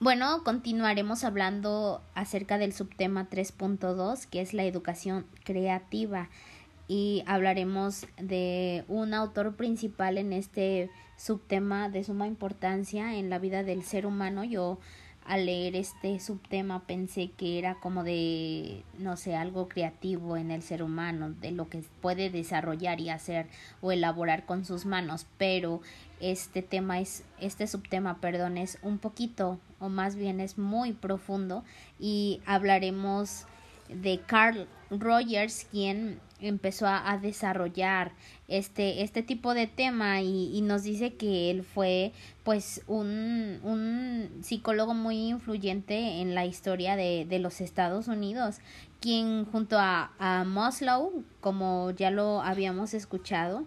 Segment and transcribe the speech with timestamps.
[0.00, 6.28] Bueno, continuaremos hablando acerca del subtema 3.2, que es la educación creativa,
[6.86, 13.64] y hablaremos de un autor principal en este subtema de suma importancia en la vida
[13.64, 14.44] del ser humano.
[14.44, 14.78] Yo
[15.26, 20.62] al leer este subtema pensé que era como de, no sé, algo creativo en el
[20.62, 23.48] ser humano, de lo que puede desarrollar y hacer
[23.80, 25.82] o elaborar con sus manos, pero
[26.20, 31.64] este tema es, este subtema, perdón, es un poquito, o más bien es muy profundo
[31.98, 33.46] y hablaremos
[33.88, 38.12] de Carl Rogers, quien empezó a, desarrollar
[38.46, 42.12] este, este tipo de tema y, y, nos dice que él fue
[42.44, 48.60] pues un, un psicólogo muy influyente en la historia de, de los Estados Unidos,
[49.00, 50.44] quien junto a, a
[51.40, 53.64] como ya lo habíamos escuchado,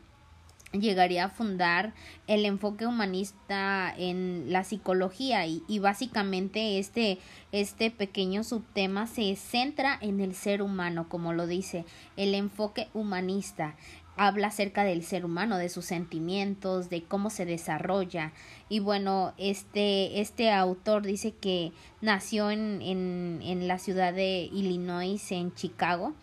[0.71, 1.93] llegaría a fundar
[2.27, 7.19] el enfoque humanista en la psicología y, y, básicamente este,
[7.51, 13.75] este pequeño subtema se centra en el ser humano, como lo dice, el enfoque humanista
[14.17, 18.33] habla acerca del ser humano, de sus sentimientos, de cómo se desarrolla.
[18.69, 25.31] Y bueno, este, este autor dice que nació en, en, en la ciudad de Illinois,
[25.31, 26.13] en Chicago,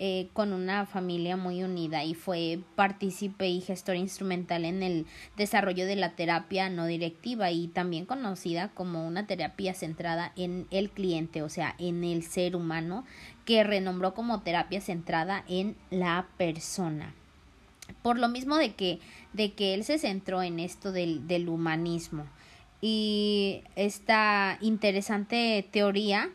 [0.00, 5.86] eh, con una familia muy unida y fue partícipe y gestor instrumental en el desarrollo
[5.86, 11.42] de la terapia no directiva y también conocida como una terapia centrada en el cliente,
[11.42, 13.04] o sea, en el ser humano,
[13.44, 17.12] que renombró como terapia centrada en la persona.
[18.02, 19.00] Por lo mismo de que,
[19.32, 22.24] de que él se centró en esto del, del humanismo.
[22.80, 26.30] Y esta interesante teoría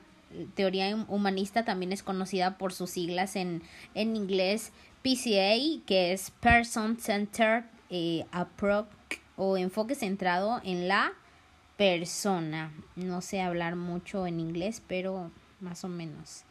[0.55, 3.61] teoría humanista también es conocida por sus siglas en,
[3.93, 4.71] en inglés
[5.03, 8.87] PCA, que es Person Centered eh, Approach
[9.35, 11.11] o enfoque centrado en la
[11.77, 12.71] persona.
[12.95, 16.43] No sé hablar mucho en inglés, pero más o menos.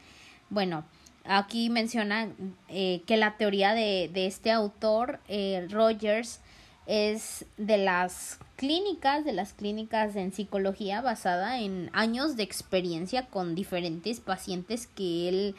[0.50, 0.84] Bueno,
[1.24, 2.28] aquí menciona
[2.68, 6.40] eh, que la teoría de, de este autor, eh, Rogers,
[6.86, 13.54] es de las clínicas, de las clínicas en psicología basada en años de experiencia con
[13.54, 15.54] diferentes pacientes que él,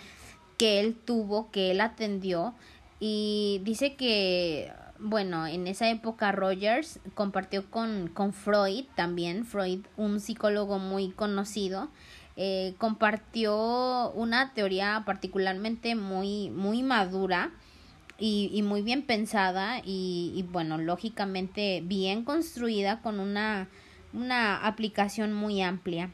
[0.58, 2.54] que él tuvo, que él atendió.
[3.00, 10.22] Y dice que bueno, en esa época Rogers compartió con, con Freud también, Freud, un
[10.22, 11.90] psicólogo muy conocido,
[12.38, 17.52] eh, compartió una teoría particularmente muy, muy madura
[18.24, 23.68] y, y muy bien pensada y, y, bueno, lógicamente bien construida con una,
[24.14, 26.10] una aplicación muy amplia.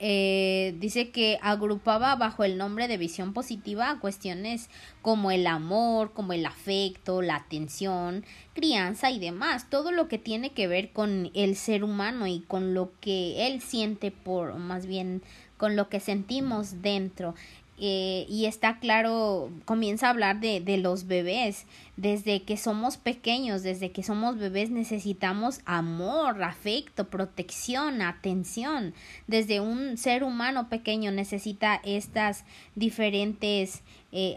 [0.00, 4.70] Eh, dice que agrupaba bajo el nombre de visión positiva cuestiones
[5.02, 10.50] como el amor, como el afecto, la atención, crianza y demás, todo lo que tiene
[10.50, 15.22] que ver con el ser humano y con lo que él siente por, más bien
[15.58, 17.34] con lo que sentimos dentro.
[17.82, 21.64] Eh, y está claro, comienza a hablar de, los bebés.
[21.96, 28.92] Desde que somos pequeños, desde que somos bebés necesitamos amor, afecto, protección, atención.
[29.26, 33.82] Desde un ser humano pequeño necesita estas diferentes
[34.12, 34.36] eh,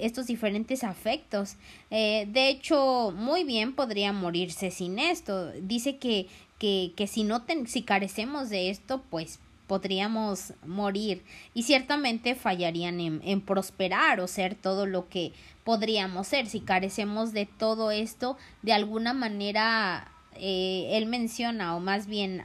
[0.00, 1.56] estos diferentes afectos.
[1.90, 5.50] Eh, de hecho, muy bien podría morirse sin esto.
[5.52, 6.28] Dice que,
[6.60, 13.00] que, que si no ten, si carecemos de esto, pues podríamos morir y ciertamente fallarían
[13.00, 15.32] en, en, prosperar o ser todo lo que
[15.64, 22.06] podríamos ser si carecemos de todo esto de alguna manera eh, él menciona o más
[22.06, 22.42] bien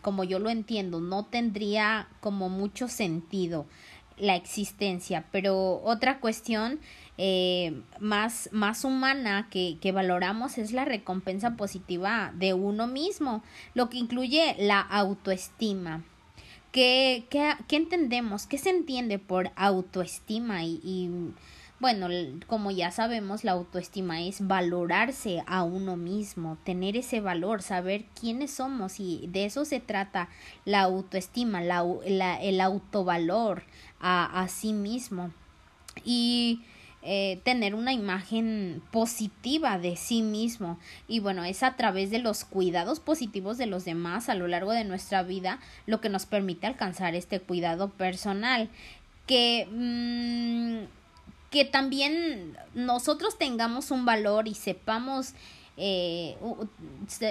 [0.00, 3.66] como yo lo entiendo no tendría como mucho sentido
[4.18, 6.80] la existencia pero otra cuestión
[7.18, 13.42] eh, más, más humana que, que valoramos es la recompensa positiva de uno mismo,
[13.74, 16.02] lo que incluye la autoestima.
[16.72, 18.46] ¿Qué, qué, qué entendemos?
[18.46, 20.64] ¿Qué se entiende por autoestima?
[20.64, 21.10] Y, y
[21.80, 22.08] bueno,
[22.46, 28.52] como ya sabemos, la autoestima es valorarse a uno mismo, tener ese valor, saber quiénes
[28.52, 30.28] somos y de eso se trata
[30.64, 33.64] la autoestima, la, la, el autovalor
[34.00, 35.30] a, a sí mismo.
[36.04, 36.62] Y
[37.04, 40.78] eh, tener una imagen positiva de sí mismo.
[41.08, 44.72] Y bueno es a través de los cuidados positivos de los demás a lo largo
[44.72, 48.68] de nuestra vida lo que nos permite alcanzar este cuidado personal.
[49.26, 50.86] Que mm,
[51.52, 55.34] que también nosotros tengamos un valor y sepamos
[55.76, 56.36] eh,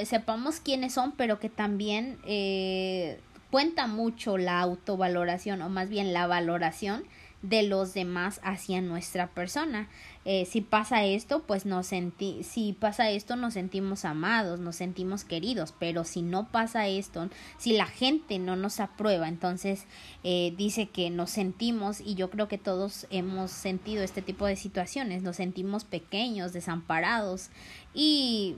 [0.06, 3.20] sepamos quiénes son pero que también eh,
[3.50, 7.04] cuenta mucho la autovaloración o más bien la valoración
[7.42, 9.90] de los demás hacia nuestra persona.
[10.24, 15.24] Eh, si pasa esto, pues nos senti si pasa esto nos sentimos amados, nos sentimos
[15.24, 17.28] queridos, pero si no pasa esto,
[17.58, 19.86] si la gente no nos aprueba, entonces
[20.24, 24.56] eh, dice que nos sentimos y yo creo que todos hemos sentido este tipo de
[24.56, 27.50] situaciones, nos sentimos pequeños, desamparados
[27.96, 28.56] y,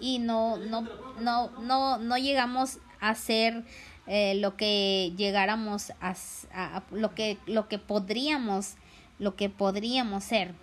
[0.00, 0.88] y no, no,
[1.20, 3.64] no, no, no llegamos a ser
[4.06, 6.14] eh, lo que llegáramos a,
[6.52, 8.76] a, lo que lo que podríamos
[9.18, 10.54] lo que podríamos ser.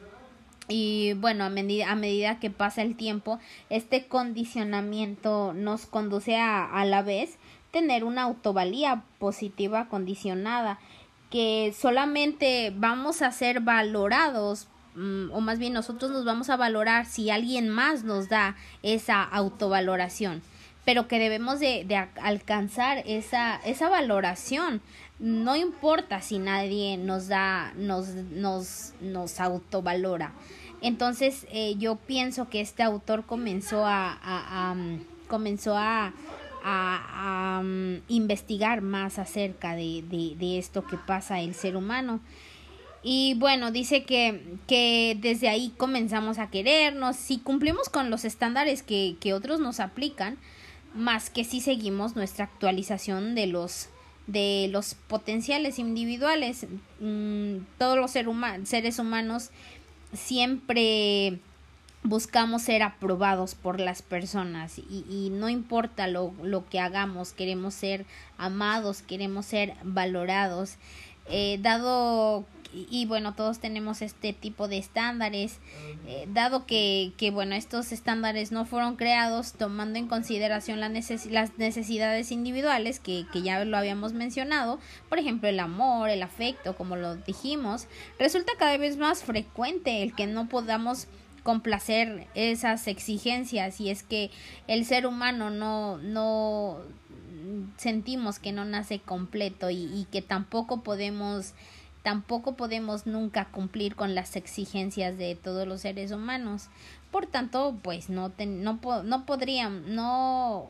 [0.67, 3.39] Y bueno, a medida, a medida que pasa el tiempo,
[3.69, 7.38] este condicionamiento nos conduce a, a la vez
[7.71, 10.79] tener una autovalía positiva condicionada,
[11.29, 17.05] que solamente vamos a ser valorados mm, o más bien nosotros nos vamos a valorar
[17.05, 20.41] si alguien más nos da esa autovaloración
[20.86, 24.81] pero que debemos de, de alcanzar esa, esa valoración.
[25.19, 30.33] No importa si nadie nos da nos nos nos autovalora.
[30.81, 36.12] Entonces eh, yo pienso que este autor comenzó a, a, mm, comenzó a,
[36.63, 42.19] a, mm, investigar más acerca de, de, de, esto que pasa el ser humano.
[43.04, 48.84] Y bueno, dice que, que desde ahí comenzamos a querernos, si cumplimos con los estándares
[48.84, 50.38] que, que otros nos aplican,
[50.93, 53.89] más que si seguimos nuestra actualización de los
[54.27, 56.65] de los potenciales individuales.
[56.99, 59.49] Mm, todos los seres humanos
[60.13, 61.39] siempre
[62.03, 67.73] buscamos ser aprobados por las personas y, y no importa lo, lo, que hagamos, queremos
[67.73, 68.05] ser
[68.38, 70.77] amados, queremos ser valorados.
[71.27, 75.59] Eh, dado y, bueno, todos tenemos este tipo de estándares,
[76.07, 81.57] eh, dado que, que, bueno, estos estándares no fueron creados tomando en consideración la las
[81.57, 84.79] necesidades individuales, que, que ya lo habíamos mencionado,
[85.09, 87.88] por ejemplo, el amor, el afecto, como lo dijimos,
[88.19, 91.07] resulta cada vez más frecuente el que no podamos
[91.44, 94.29] complacer esas exigencias y es que
[94.67, 96.81] el ser humano no no
[97.77, 101.53] sentimos que no nace completo y, y que tampoco podemos
[102.03, 106.69] tampoco podemos nunca cumplir con las exigencias de todos los seres humanos.
[107.12, 110.69] Por tanto, pues no, no, no podrían, no,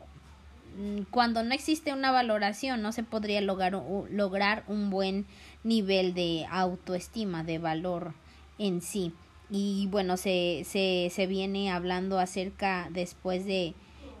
[0.78, 3.72] mm, cuando no existe una valoración, no se podría lograr,
[4.10, 5.26] lograr un buen
[5.64, 8.14] nivel de autoestima, de valor
[8.58, 9.12] en sí.
[9.50, 13.74] Y bueno, se, se, se viene hablando acerca después de,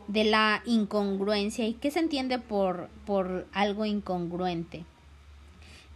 [0.08, 4.84] de la incongruencia y qué se entiende por, por algo incongruente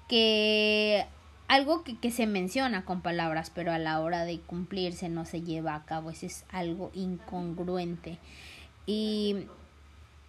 [0.09, 1.07] que
[1.49, 5.43] algo que, que, se menciona con palabras, pero a la hora de cumplirse no se
[5.43, 8.19] lleva a cabo, eso es algo incongruente.
[8.87, 9.47] Y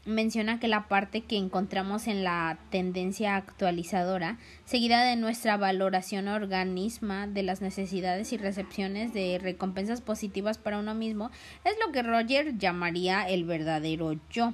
[0.08, 7.28] menciona que la parte que encontramos en la tendencia actualizadora, seguida de nuestra valoración organisma
[7.28, 11.30] de las necesidades y recepciones de recompensas positivas para uno mismo,
[11.66, 14.54] es lo que Roger llamaría el verdadero yo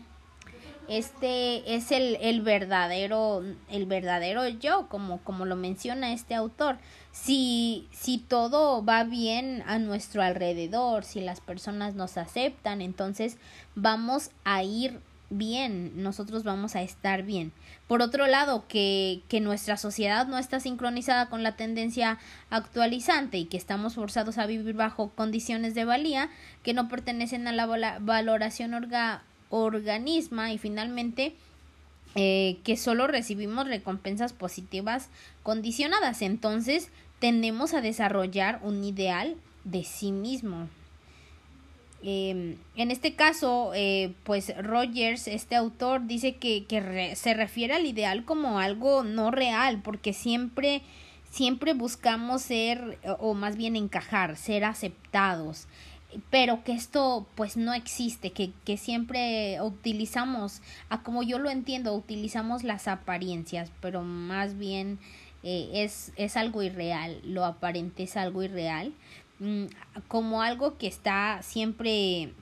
[0.88, 6.78] este es el, el verdadero el verdadero yo como como lo menciona este autor.
[7.12, 13.38] Si si todo va bien a nuestro alrededor si las personas nos aceptan entonces
[13.76, 15.00] vamos a ir
[15.30, 17.54] bien nosotros vamos a estar bien.
[17.88, 22.20] Por otro lado que que nuestra sociedad no está sincronizada con la tendencia
[22.50, 26.30] actualizante y que estamos forzados a vivir bajo condiciones de valía
[26.62, 29.24] que no pertenecen a la valoración orga
[29.62, 31.36] organismo y finalmente
[32.16, 35.10] eh, que solo recibimos recompensas positivas
[35.42, 36.22] condicionadas.
[36.22, 36.90] Entonces
[37.20, 40.68] tendemos a desarrollar un ideal de sí mismo.
[42.04, 48.26] Eh, en este caso, eh, pues Rogers, este autor, dice que, se refiere al ideal
[48.26, 50.82] como algo no real, porque siempre,
[51.32, 55.68] siempre buscamos ser, o más bien encajar, ser aceptados
[56.30, 61.94] pero que esto pues no existe, que, que siempre utilizamos, a como yo lo entiendo,
[61.94, 65.00] utilizamos las apariencias, pero más bien
[65.44, 68.94] eh, es, es algo irreal, lo aparente es algo irreal,
[69.40, 69.66] mm,
[70.08, 72.34] como algo que está siempre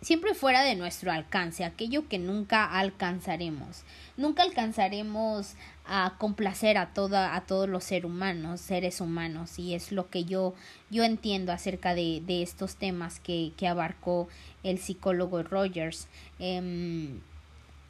[0.00, 3.82] siempre fuera de nuestro alcance, aquello que nunca alcanzaremos.
[4.16, 5.54] Nunca alcanzaremos
[5.88, 10.24] a complacer a toda a todos los seres humanos, seres humanos y es lo que
[10.24, 10.54] yo
[10.90, 14.28] yo entiendo acerca de, de estos temas que, que abarcó
[14.62, 16.08] el psicólogo Rogers.
[16.38, 17.18] Eh,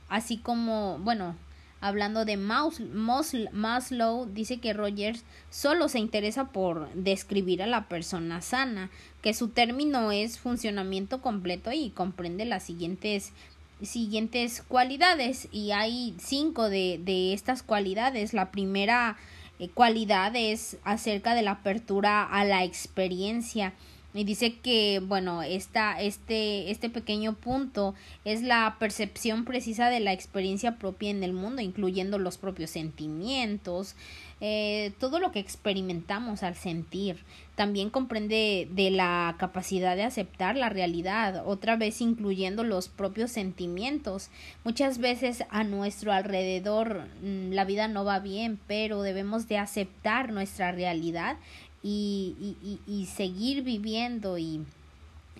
[0.08, 1.36] así como, bueno,
[1.80, 8.90] hablando de Maslow, dice que Rogers solo se interesa por describir a la persona sana,
[9.22, 13.32] que su término es funcionamiento completo y comprende las siguientes
[13.82, 15.48] siguientes cualidades.
[15.52, 18.34] Y hay cinco de, de estas cualidades.
[18.34, 19.16] La primera
[19.58, 23.74] eh, cualidad es acerca de la apertura a la experiencia.
[24.14, 27.94] Y dice que bueno esta, este este pequeño punto
[28.24, 33.96] es la percepción precisa de la experiencia propia en el mundo incluyendo los propios sentimientos
[34.40, 37.24] eh, todo lo que experimentamos al sentir.
[37.56, 44.30] También comprende de la capacidad de aceptar la realidad otra vez incluyendo los propios sentimientos.
[44.62, 50.32] Muchas veces a nuestro alrededor mm, la vida no va bien pero debemos de aceptar
[50.32, 51.36] nuestra realidad
[51.82, 54.64] y, y, y, seguir viviendo y,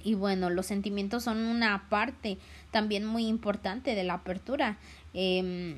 [0.04, 2.38] y bueno, los sentimientos son una parte
[2.70, 4.78] también muy importante de la apertura,
[5.14, 5.76] eh,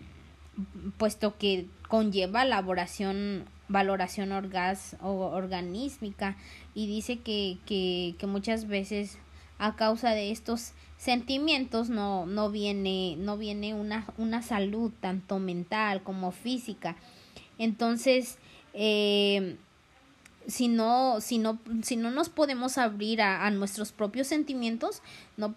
[0.99, 6.37] puesto que conlleva elaboración, valoración orgas, o organísmica
[6.75, 9.19] y dice que, que, que muchas veces
[9.59, 16.03] a causa de estos sentimientos no, no viene, no viene una, una salud tanto mental
[16.03, 16.97] como física.
[17.59, 18.39] Entonces,
[18.75, 19.57] eh,
[20.47, 25.03] si no, si no, si no nos podemos abrir a, a nuestros propios sentimientos,
[25.37, 25.55] no,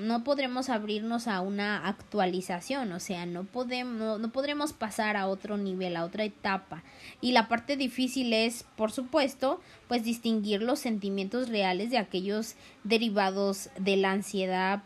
[0.00, 5.56] no podremos abrirnos a una actualización, o sea, no podemos, no, podremos pasar a otro
[5.56, 6.82] nivel, a otra etapa.
[7.20, 12.54] Y la parte difícil es, por supuesto, pues distinguir los sentimientos reales de aquellos
[12.84, 14.82] derivados de la ansiedad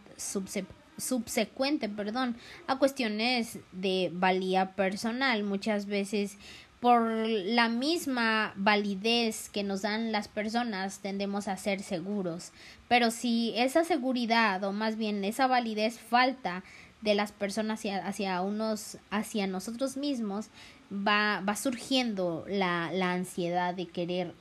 [0.96, 5.42] subsecuente, perdón, a cuestiones de valía personal.
[5.42, 6.38] Muchas veces
[6.82, 12.50] por la misma validez que nos dan las personas tendemos a ser seguros.
[12.88, 16.64] Pero si esa seguridad o más bien esa validez falta
[17.00, 20.48] de las personas hacia, hacia unos, hacia nosotros mismos,
[20.92, 24.34] va, va surgiendo la, la ansiedad de querer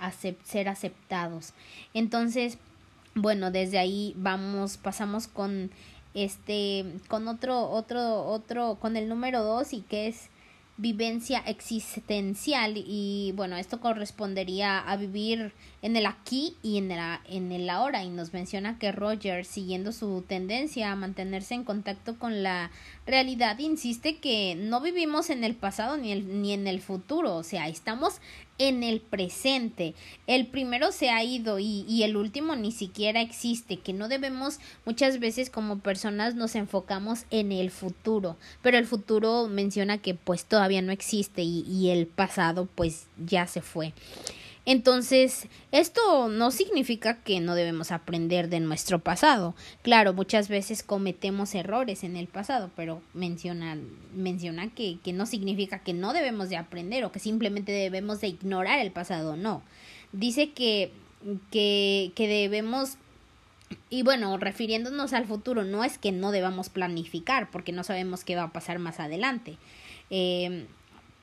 [0.43, 1.53] ser aceptados.
[1.93, 2.57] Entonces,
[3.13, 5.69] bueno, desde ahí vamos, pasamos con
[6.15, 10.30] este, con otro, otro, otro, con el número dos y que es
[10.81, 17.51] vivencia existencial y bueno esto correspondería a vivir en el aquí y en el, en
[17.51, 22.43] el ahora y nos menciona que Roger siguiendo su tendencia a mantenerse en contacto con
[22.43, 22.71] la
[23.05, 27.43] realidad insiste que no vivimos en el pasado ni, el, ni en el futuro o
[27.43, 28.21] sea estamos
[28.61, 29.95] en el presente.
[30.27, 34.59] El primero se ha ido y, y, el último ni siquiera existe, que no debemos
[34.85, 40.45] muchas veces como personas nos enfocamos en el futuro, pero el futuro menciona que pues
[40.45, 43.93] todavía no existe y, y el pasado pues ya se fue.
[44.65, 49.55] Entonces, esto no significa que no debemos aprender de nuestro pasado.
[49.81, 53.77] Claro, muchas veces cometemos errores en el pasado, pero menciona,
[54.13, 58.27] menciona que, que no significa que no debemos de aprender o que simplemente debemos de
[58.27, 59.35] ignorar el pasado.
[59.35, 59.63] No.
[60.11, 60.91] Dice que,
[61.49, 62.97] que, que debemos
[63.89, 68.35] y bueno, refiriéndonos al futuro, no es que no debamos planificar, porque no sabemos qué
[68.35, 69.57] va a pasar más adelante.
[70.09, 70.67] Eh,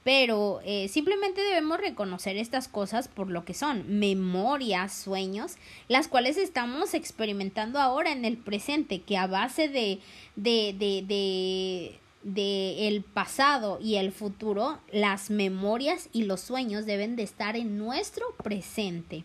[0.08, 6.38] pero eh, simplemente debemos reconocer estas cosas por lo que son memorias, sueños, las cuales
[6.38, 9.98] estamos experimentando ahora en el presente, que a base de,
[10.34, 17.24] de, de, de el pasado y el futuro, las memorias y los sueños deben de
[17.24, 19.24] estar en nuestro presente.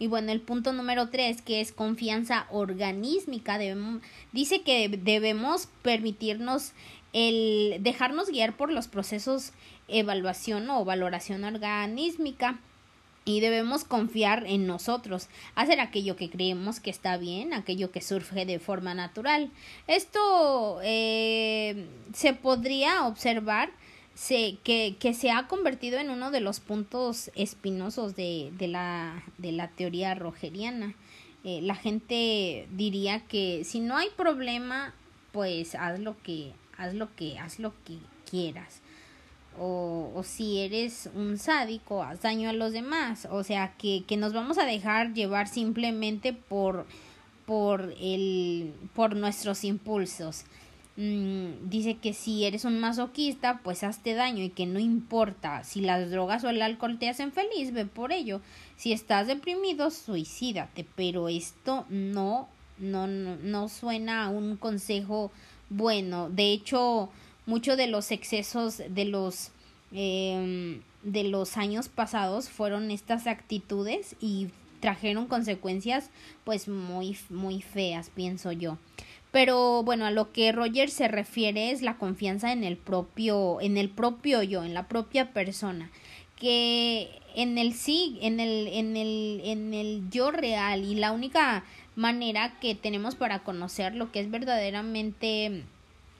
[0.00, 3.56] Y bueno, el punto número tres, que es confianza organísmica,
[4.32, 6.72] dice que debemos permitirnos
[7.12, 9.52] el dejarnos guiar por los procesos
[9.88, 12.58] evaluación o valoración organísmica
[13.28, 18.46] y debemos confiar en nosotros, hacer aquello que creemos que está bien, aquello que surge
[18.46, 19.50] de forma natural.
[19.86, 23.70] Esto eh, se podría observar
[24.14, 29.22] se, que, que, se ha convertido en uno de los puntos espinosos de, de, la,
[29.36, 30.94] de la teoría rogeriana.
[31.44, 34.94] Eh, la gente diría que si no hay problema,
[35.32, 38.80] pues haz lo que, haz lo que, haz lo que quieras
[39.58, 43.26] o, o, si eres un sádico, haz daño a los demás.
[43.30, 46.86] O sea, que, que nos vamos a dejar llevar simplemente por,
[47.46, 50.44] por, el, por nuestros impulsos.
[50.96, 55.80] Mm, dice que si eres un masoquista, pues hazte daño y que no importa si
[55.80, 58.40] las drogas o el alcohol te hacen feliz, ve por ello.
[58.76, 60.84] Si estás deprimido, suicídate.
[60.96, 62.48] Pero esto no,
[62.78, 65.30] no, no, no suena a un consejo
[65.70, 66.30] bueno.
[66.30, 67.10] De hecho,
[67.48, 69.50] muchos de los excesos de los
[69.92, 74.48] eh, de los años pasados fueron estas actitudes y
[74.80, 76.10] trajeron consecuencias
[76.44, 78.76] pues muy muy feas pienso yo.
[79.32, 83.78] Pero bueno a lo que Roger se refiere es la confianza en el propio en
[83.78, 85.90] el propio yo en la propia persona
[86.36, 91.64] que en el sí en el en el en el yo real y la única
[91.96, 95.64] manera que tenemos para conocer lo que es verdaderamente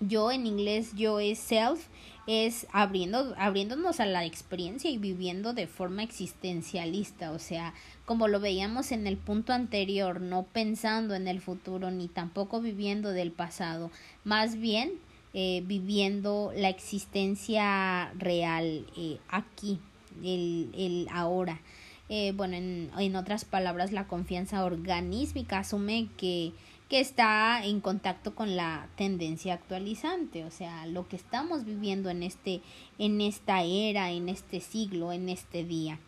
[0.00, 1.88] yo en inglés yo es self
[2.28, 7.72] es abriendo, abriéndonos a la experiencia y viviendo de forma existencialista, o sea,
[8.04, 13.12] como lo veíamos en el punto anterior, no pensando en el futuro ni tampoco viviendo
[13.12, 13.90] del pasado,
[14.24, 14.92] más bien
[15.32, 19.78] eh, viviendo la existencia real eh, aquí,
[20.22, 21.62] el, el ahora.
[22.10, 26.52] Eh, bueno, en, en otras palabras, la confianza organísmica asume que
[26.88, 32.22] que está en contacto con la tendencia actualizante, o sea, lo que estamos viviendo en
[32.22, 32.62] este,
[32.98, 35.98] en esta era, en este siglo, en este día.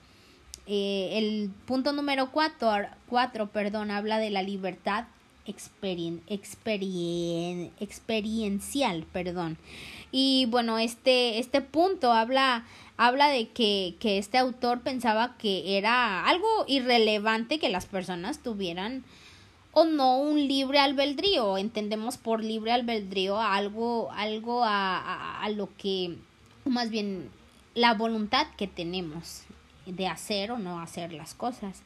[0.66, 2.70] Eh, el punto número cuatro,
[3.08, 5.04] cuatro perdón, habla de la libertad
[5.46, 6.22] experien,
[7.80, 9.58] experiencial, perdón.
[10.12, 12.64] Y bueno, este, este punto habla,
[12.96, 19.04] habla de que, que este autor pensaba que era algo irrelevante que las personas tuvieran
[19.72, 21.58] o no un libre albedrío.
[21.58, 26.16] Entendemos por libre albedrío algo, algo a, a, lo que,
[26.64, 27.30] más bien,
[27.74, 29.42] la voluntad que tenemos
[29.86, 31.82] de hacer o no hacer las cosas.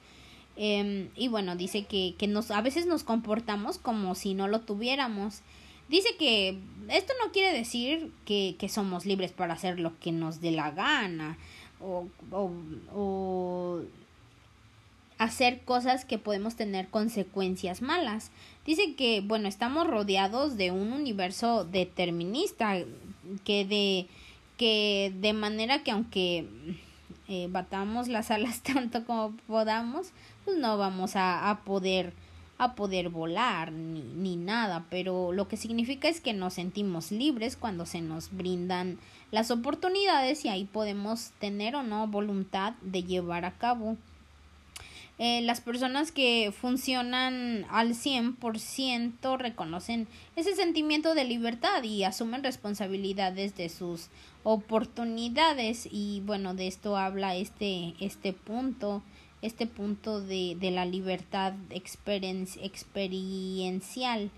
[0.57, 4.61] Em, y bueno, dice que, que nos, a veces nos comportamos como si no lo
[4.61, 5.41] tuviéramos.
[5.89, 10.41] Dice que esto no quiere decir que, que somos libres para hacer lo que nos
[10.41, 11.37] dé la gana
[11.81, 12.51] o, o,
[12.95, 13.83] o
[15.19, 18.31] hacer cosas que podemos tener consecuencias malas.
[18.67, 22.79] Dice que, bueno, estamos rodeados de un universo determinista
[23.45, 24.07] que de
[24.57, 26.47] que de manera que aunque
[27.29, 30.13] eh, batamos las alas tanto como podamos,
[30.45, 32.13] pues no vamos a, a poder
[32.57, 37.57] a poder volar ni, ni nada, pero lo que significa es que nos sentimos libres
[37.57, 38.99] cuando se nos brindan
[39.33, 43.97] las oportunidades y ahí podemos tener o no voluntad de llevar a cabo
[45.17, 53.55] eh, las personas que funcionan al 100% reconocen ese sentimiento de libertad y asumen responsabilidades
[53.55, 54.09] de sus
[54.43, 55.87] oportunidades.
[55.89, 59.05] Y bueno de esto habla este este punto
[59.41, 64.31] este punto de, de la libertad experiencial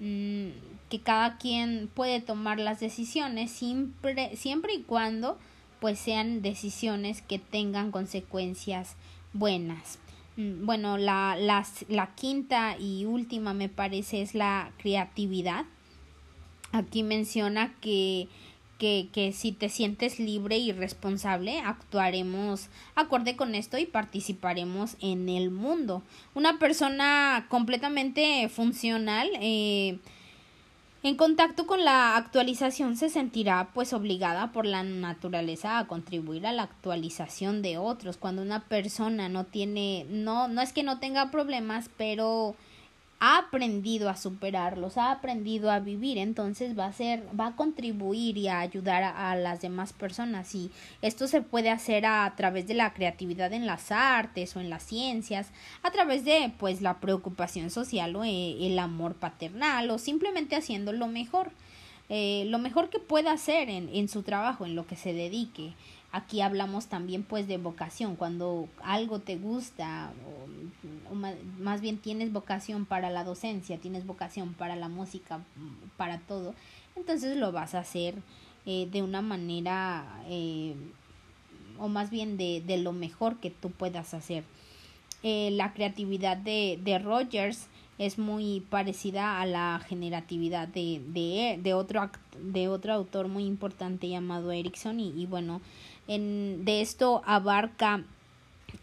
[0.00, 0.48] mm,
[0.90, 5.38] que cada quien puede tomar las decisiones siempre siempre y cuando
[5.80, 8.94] pues sean decisiones que tengan consecuencias
[9.32, 9.98] buenas
[10.38, 15.64] bueno, la, la, la quinta y última me parece es la creatividad.
[16.70, 18.28] Aquí menciona que,
[18.78, 25.28] que, que, si te sientes libre y responsable, actuaremos acorde con esto y participaremos en
[25.28, 26.04] el mundo.
[26.34, 29.98] Una persona completamente funcional eh,
[31.02, 36.52] en contacto con la actualización se sentirá pues obligada por la naturaleza a contribuir a
[36.52, 38.16] la actualización de otros.
[38.16, 42.56] Cuando una persona no tiene, no, no es que no tenga problemas, pero
[43.20, 48.38] ha aprendido a superarlos, ha aprendido a vivir, entonces va a ser, va a contribuir
[48.38, 50.70] y a ayudar a, las demás personas y
[51.02, 54.84] esto se puede hacer a, través de la creatividad en las artes o en las
[54.84, 55.50] ciencias,
[55.82, 60.92] a través de pues la preocupación social o eh, el amor paternal o simplemente haciendo
[60.92, 61.50] lo mejor,
[62.08, 65.72] eh, lo mejor que pueda hacer en, en su trabajo, en lo que se dedique.
[66.10, 72.86] Aquí hablamos también pues de vocación, cuando algo te gusta o, más bien tienes vocación
[72.86, 75.40] para la docencia, tienes vocación para la música,
[75.98, 76.54] para todo,
[76.96, 78.14] entonces lo vas a hacer
[78.64, 80.74] eh, de una manera eh,
[81.78, 84.44] o más bien de, de, lo mejor que tú puedas hacer.
[85.22, 87.66] Eh, la creatividad de, de Rogers
[87.98, 94.08] es muy parecida a la generatividad de, de, de, otro, de otro autor muy importante
[94.08, 95.60] llamado Erickson y, y bueno,
[96.08, 98.02] de esto abarca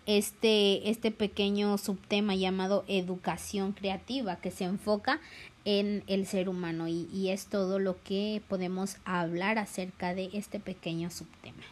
[0.05, 5.19] este, este pequeño subtema llamado educación creativa que se enfoca
[5.65, 10.59] en el ser humano y, y es todo lo que podemos hablar acerca de este
[10.59, 11.63] pequeño subtema.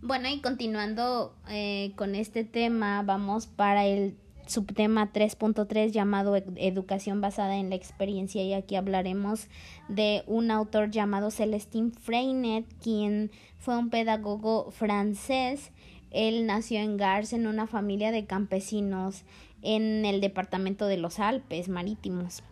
[0.00, 4.16] Bueno, y continuando eh, con este tema, vamos para el
[4.48, 9.48] subtema 3.3 llamado Educación basada en la experiencia y aquí hablaremos
[9.88, 15.70] de un autor llamado Celestin Freinet, quien fue un pedagogo francés.
[16.10, 19.24] Él nació en Gars en una familia de campesinos
[19.62, 22.42] en el departamento de los Alpes marítimos.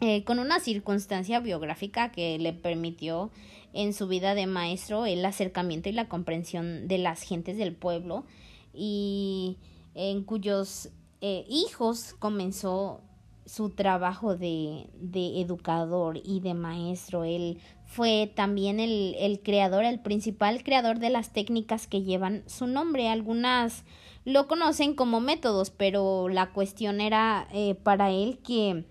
[0.00, 3.30] Eh, con una circunstancia biográfica que le permitió
[3.72, 8.24] en su vida de maestro el acercamiento y la comprensión de las gentes del pueblo
[8.72, 9.58] y
[9.94, 13.00] en cuyos eh, hijos comenzó
[13.46, 17.24] su trabajo de, de, educador y de maestro.
[17.24, 22.66] Él fue también el, el, creador, el principal creador de las técnicas que llevan su
[22.66, 23.08] nombre.
[23.08, 23.84] Algunas
[24.24, 28.84] lo conocen como métodos, pero la cuestión era eh, para él que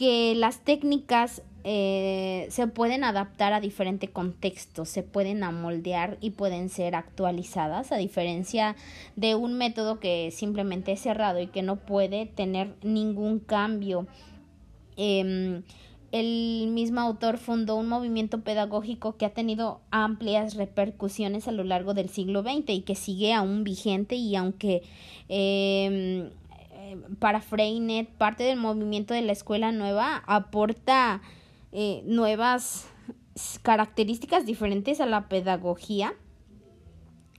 [0.00, 6.70] que las técnicas eh, se pueden adaptar a diferentes contextos, se pueden amoldear y pueden
[6.70, 8.76] ser actualizadas, a diferencia
[9.16, 14.06] de un método que simplemente es cerrado y que no puede tener ningún cambio.
[14.96, 15.62] Em,
[16.12, 21.92] el mismo autor fundó un movimiento pedagógico que ha tenido amplias repercusiones a lo largo
[21.94, 24.82] del siglo XX y que sigue aún vigente y aunque
[25.28, 26.30] em,
[27.18, 31.20] para Freinet parte del movimiento de la escuela nueva aporta
[31.72, 32.88] eh, nuevas
[33.62, 36.14] características diferentes a la pedagogía.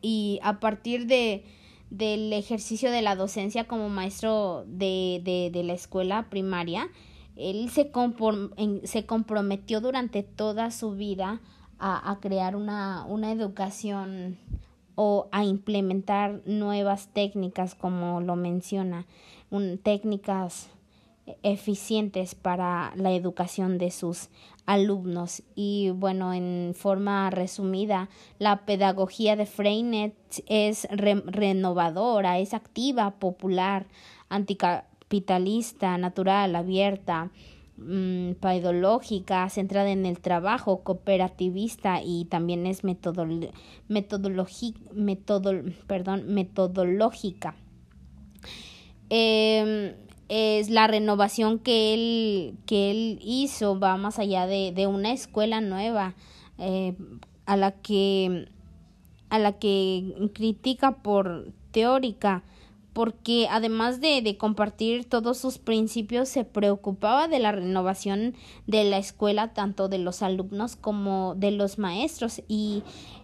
[0.02, 1.46] Y a partir de
[1.92, 6.90] del ejercicio de la docencia como maestro de, de, la escuela primaria,
[7.36, 7.92] él se,
[8.84, 11.42] se comprometió durante toda su vida
[11.80, 14.38] a, a crear una, una educación
[14.96, 19.06] o a implementar nuevas técnicas como lo menciona,
[19.84, 20.70] técnicas
[21.44, 24.30] eficientes para la educación de sus
[24.66, 25.44] alumnos.
[25.56, 30.16] Y bueno en forma resumida la pedagogía de Freinet
[30.48, 33.88] es renovadora es activa popular
[34.30, 37.32] anticapitalista natural abierta
[37.78, 38.32] mmm,
[39.50, 44.80] centrada en el trabajo cooperativista y también es metodológica
[45.88, 47.56] perdón, metodológica.
[49.10, 49.98] Eh,
[50.34, 55.60] es la renovación que él, que él hizo va más allá de, de una escuela
[55.60, 56.16] nueva
[56.58, 56.96] eh,
[57.46, 58.48] a la que
[59.30, 62.44] a la que critica por teórica
[62.94, 68.34] porque además de, de compartir todos sus principios se preocupaba de la renovación
[68.68, 72.84] de la escuela tanto de los alumnos como de los maestros y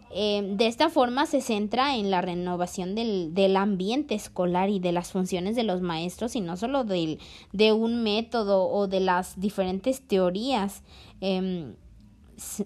[0.10, 4.93] eh, de esta forma se centra en la renovación del, del, ambiente escolar y de
[4.93, 7.20] las funciones de los maestros y no solo del,
[7.52, 10.84] de un método o de las diferentes teorías.
[11.20, 11.76] Em,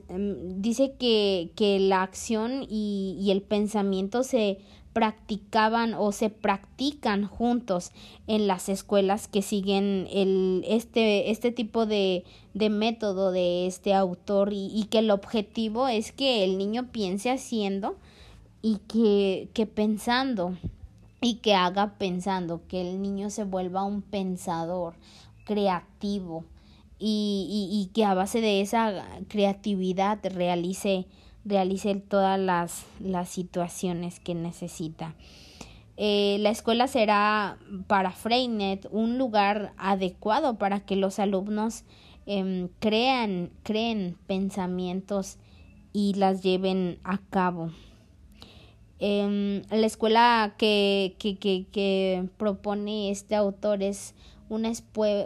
[0.10, 4.60] em, dice que, que la acción y, y el pensamiento se
[4.94, 7.92] practicaban o se practican juntos
[8.28, 14.52] en las escuelas que siguen el, este, este tipo de, de método de este autor
[14.52, 17.96] y, y, que el objetivo es que el niño piense haciendo
[18.62, 20.58] y que, que pensando
[21.22, 24.96] y que haga pensando, que el niño se vuelva un pensador
[25.46, 26.44] creativo
[27.00, 31.08] y, y, y que a base de esa creatividad realice
[31.46, 35.16] realice todas las, las situaciones que necesita.
[35.98, 41.84] Eh, la escuela será para Freinet un lugar adecuado para que los alumnos
[42.26, 45.38] eh, crean, creen pensamientos
[45.94, 47.72] y las lleven a cabo.
[49.00, 54.14] Eh, la escuela que, que, que, que, propone este autor es
[54.48, 54.72] una,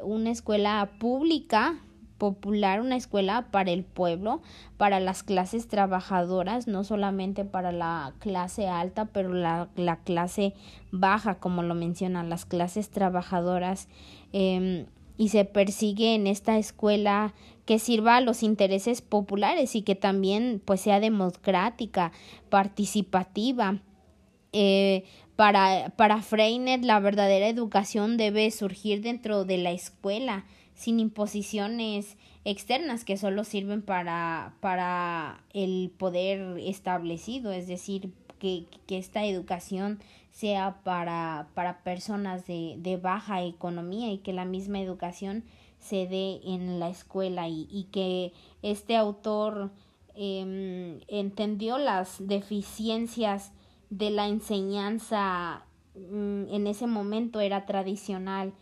[0.03, 1.79] una escuela pública
[2.17, 4.41] popular, una escuela para el pueblo,
[4.77, 10.53] para las clases trabajadoras, no solamente para la clase alta, pero la, la clase
[10.91, 13.87] baja, como lo mencionan, las clases trabajadoras.
[14.33, 14.85] Eh,
[15.17, 17.33] y se persigue en esta escuela
[17.65, 22.11] que sirva a los intereses populares y que también pues sea democrática,
[22.49, 23.79] participativa.
[24.51, 25.03] Eh,
[25.35, 33.05] para, para Freinet la verdadera educación debe surgir dentro de la escuela, sin imposiciones externas
[33.05, 39.99] que solo sirven para, para el poder establecido, es decir, que, que esta educación
[40.31, 45.45] sea para, para personas de, de baja economía y que la misma educación
[45.79, 49.71] se dé en la escuela y, y que este autor
[50.15, 53.53] eh, entendió las deficiencias
[53.89, 58.53] de la enseñanza mm, en ese momento era tradicional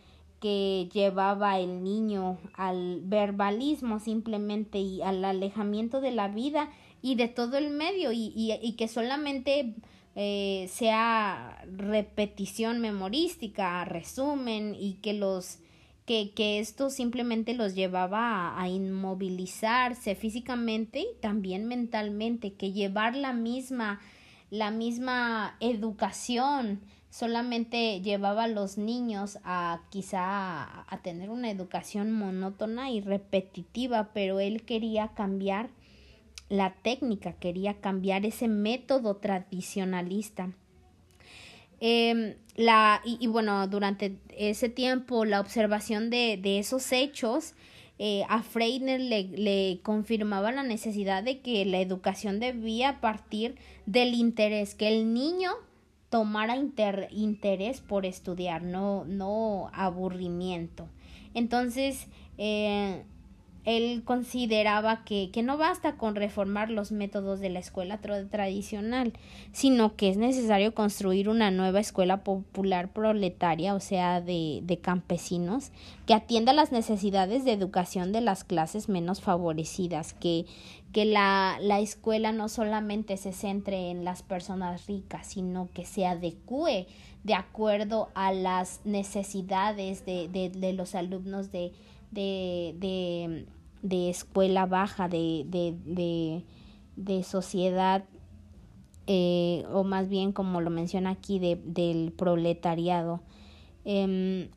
[0.44, 6.68] que llevaba el niño al verbalismo simplemente y al alejamiento de la vida
[7.00, 9.74] y de todo el medio y, y, que solamente
[10.16, 15.60] eh, sea repetición memorística, resumen y que los
[16.04, 23.16] que, que esto simplemente los llevaba a, a, inmovilizarse físicamente y también mentalmente, que llevar
[23.16, 23.98] la misma,
[24.50, 26.82] la misma educación
[27.14, 34.40] solamente llevaba a los niños a quizá a, tener una educación monótona y repetitiva, pero
[34.40, 35.68] él quería cambiar
[36.48, 40.50] la técnica, quería cambiar ese método tradicionalista.
[41.80, 47.54] Eh, la, y, y, bueno, durante ese tiempo, la observación de, de esos hechos
[48.00, 53.54] eh, a Freiner le, le, confirmaba la necesidad de que la educación debía partir
[53.86, 55.52] del interés, que el niño
[56.14, 60.86] tomara inter interés por estudiar, no, no aburrimiento.
[61.34, 63.04] Entonces, Eh,
[63.64, 69.14] él consideraba que, que, no basta con reformar los métodos de la escuela tradicional,
[69.52, 75.70] sino que es necesario construir una nueva escuela popular proletaria, o sea, de, de campesinos,
[76.06, 80.44] que atienda las necesidades de educación de las clases menos favorecidas, que,
[80.92, 86.04] que la, la escuela no solamente se centre en las personas ricas, sino que se
[86.04, 86.86] adecue
[87.22, 91.72] de acuerdo a las necesidades de, de, de los alumnos de,
[92.14, 93.46] de, de,
[93.82, 96.44] de escuela baja, de, de,
[96.96, 98.04] de, sociedad,
[99.06, 103.20] eh, o más bien como lo menciona aquí, de, del proletariado.
[103.84, 104.48] Eh,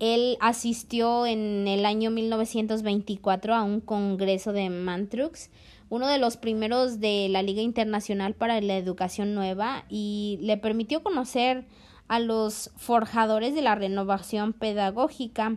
[0.00, 5.50] él asistió en el año 1924 a un congreso de Mantrux,
[5.88, 11.02] uno de los primeros de la Liga Internacional para la Educación Nueva, y le permitió
[11.02, 11.64] conocer
[12.08, 15.56] a los forjadores de la renovación pedagógica.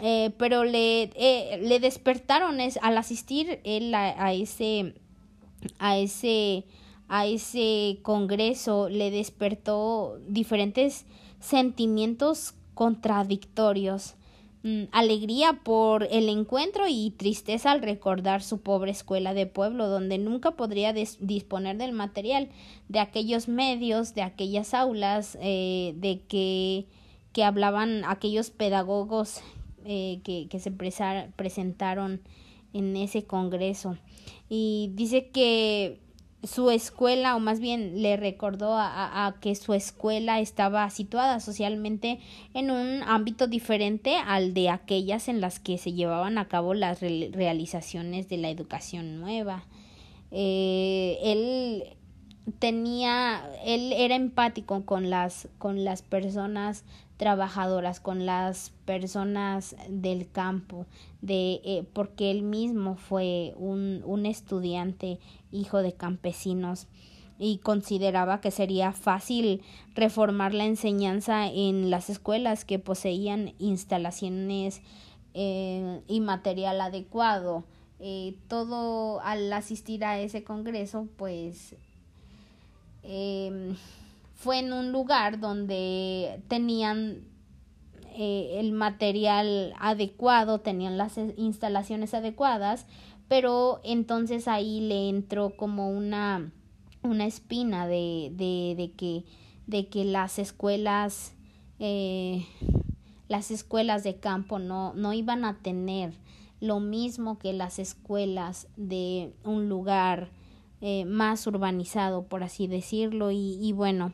[0.00, 4.94] Eh, pero le, eh, le despertaron es, al asistir él a, ese
[5.78, 6.64] a ese
[7.08, 11.06] a ese congreso le despertó diferentes
[11.40, 14.16] sentimientos contradictorios.
[14.64, 20.18] Mm, alegría por el encuentro y tristeza al recordar su pobre escuela de pueblo, donde
[20.18, 22.48] nunca podría disponer del material,
[22.88, 26.86] de aquellos medios, de aquellas aulas, eh, de que,
[27.32, 29.40] que hablaban aquellos pedagogos
[29.86, 32.20] eh, que, que se presentaron
[32.72, 33.96] en ese congreso.
[34.48, 36.00] Y dice que
[36.42, 42.20] su escuela, o más bien le recordó a, a, que su escuela estaba situada socialmente
[42.54, 47.00] en un ámbito diferente al de aquellas en las que se llevaban a cabo las
[47.00, 49.64] realizaciones de la educación nueva.
[50.30, 51.96] Eh, él
[52.58, 56.84] tenía, él era empático con las, con las personas
[57.16, 60.86] trabajadoras, con las personas del campo,
[61.22, 65.18] de, eh, porque él mismo fue un, un estudiante
[65.50, 66.88] hijo de campesinos
[67.38, 69.62] y consideraba que sería fácil
[69.94, 74.80] reformar la enseñanza en las escuelas que poseían instalaciones
[75.34, 77.64] eh, y material adecuado.
[77.98, 81.76] Eh, todo al asistir a ese congreso, pues
[83.02, 83.74] eh,
[84.36, 87.24] fue en un lugar donde tenían
[88.14, 92.86] eh, el material adecuado, tenían las instalaciones adecuadas,
[93.28, 96.52] pero entonces ahí le entró como una,
[97.02, 99.24] una espina de, de, de, que,
[99.66, 101.34] de que las escuelas
[101.78, 102.46] eh,
[103.28, 106.12] las escuelas de campo no, no iban a tener
[106.60, 110.30] lo mismo que las escuelas de un lugar
[110.88, 114.12] eh, más urbanizado, por así decirlo, y, bueno,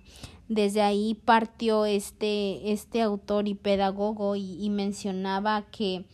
[0.49, 6.07] desde ahí partió este, este autor y pedagogo y, mencionaba que,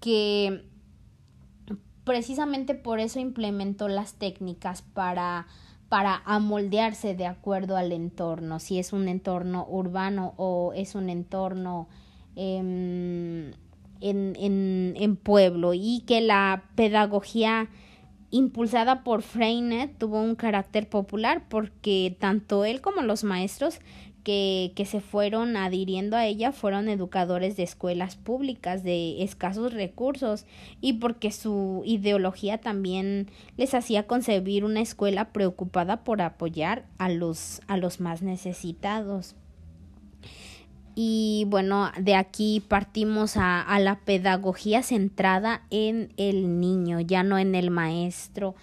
[0.00, 0.64] que
[2.02, 5.46] precisamente por eso implementó las técnicas para
[5.88, 11.86] para amoldearse de acuerdo al entorno, si es un entorno urbano o es un entorno
[12.34, 13.54] eh, en,
[14.00, 17.70] en, en pueblo y que la pedagogía
[18.30, 23.80] impulsada por Freinet tuvo un carácter popular porque tanto él como los maestros
[24.24, 30.46] que, que, se fueron adhiriendo a ella fueron educadores de escuelas públicas de escasos recursos
[30.80, 37.60] y porque su ideología también les hacía concebir una escuela preocupada por apoyar a los,
[37.68, 39.36] a los más necesitados
[40.98, 47.38] y bueno, de aquí partimos a, a, la pedagogía centrada en el niño, ya no
[47.38, 48.54] en el maestro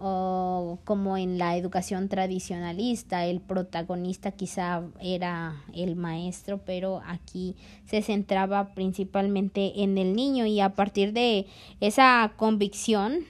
[0.00, 8.02] o como en la educación tradicionalista, el protagonista quizá era el maestro, pero aquí se
[8.02, 11.46] centraba principalmente en el niño y a partir de
[11.80, 13.20] esa convicción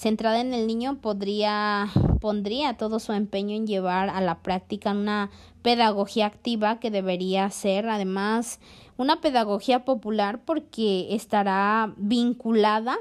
[0.00, 1.88] centrada en el niño podría
[2.22, 7.86] pondría todo su empeño en llevar a la práctica una pedagogía activa que debería ser
[7.86, 8.60] además
[8.96, 12.96] una pedagogía popular porque estará vinculada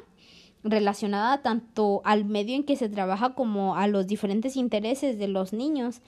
[0.61, 5.53] relacionada tanto al medio en que se trabaja como a los diferentes intereses de los
[5.53, 6.01] niños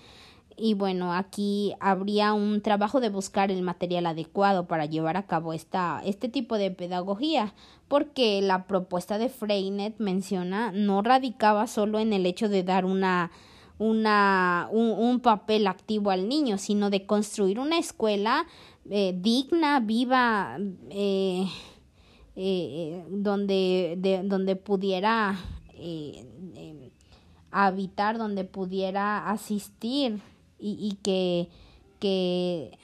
[0.62, 5.54] y bueno, aquí habría un trabajo de buscar el material adecuado para llevar a cabo
[5.54, 7.56] esta, este tipo de pedagogía,
[7.88, 13.32] porque la propuesta de Freinet menciona no radicaba solo en el hecho de dar una,
[13.80, 18.45] una, un, un papel activo al niño, sino de construir una escuela
[18.89, 20.60] eh, digna, viva,
[20.91, 21.47] eh,
[22.36, 25.39] eh, donde, de, donde pudiera
[25.74, 26.24] eh,
[27.50, 30.21] habitar, donde pudiera asistir
[30.62, 31.50] y, y que,
[32.00, 32.78] que,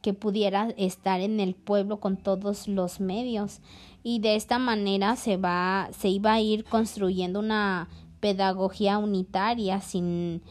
[0.00, 3.60] que pudiera estar en el pueblo con todos los medios.
[4.02, 7.88] Y de esta manera se va se iba a ir construyendo una
[8.20, 10.42] pedagogía unitaria sin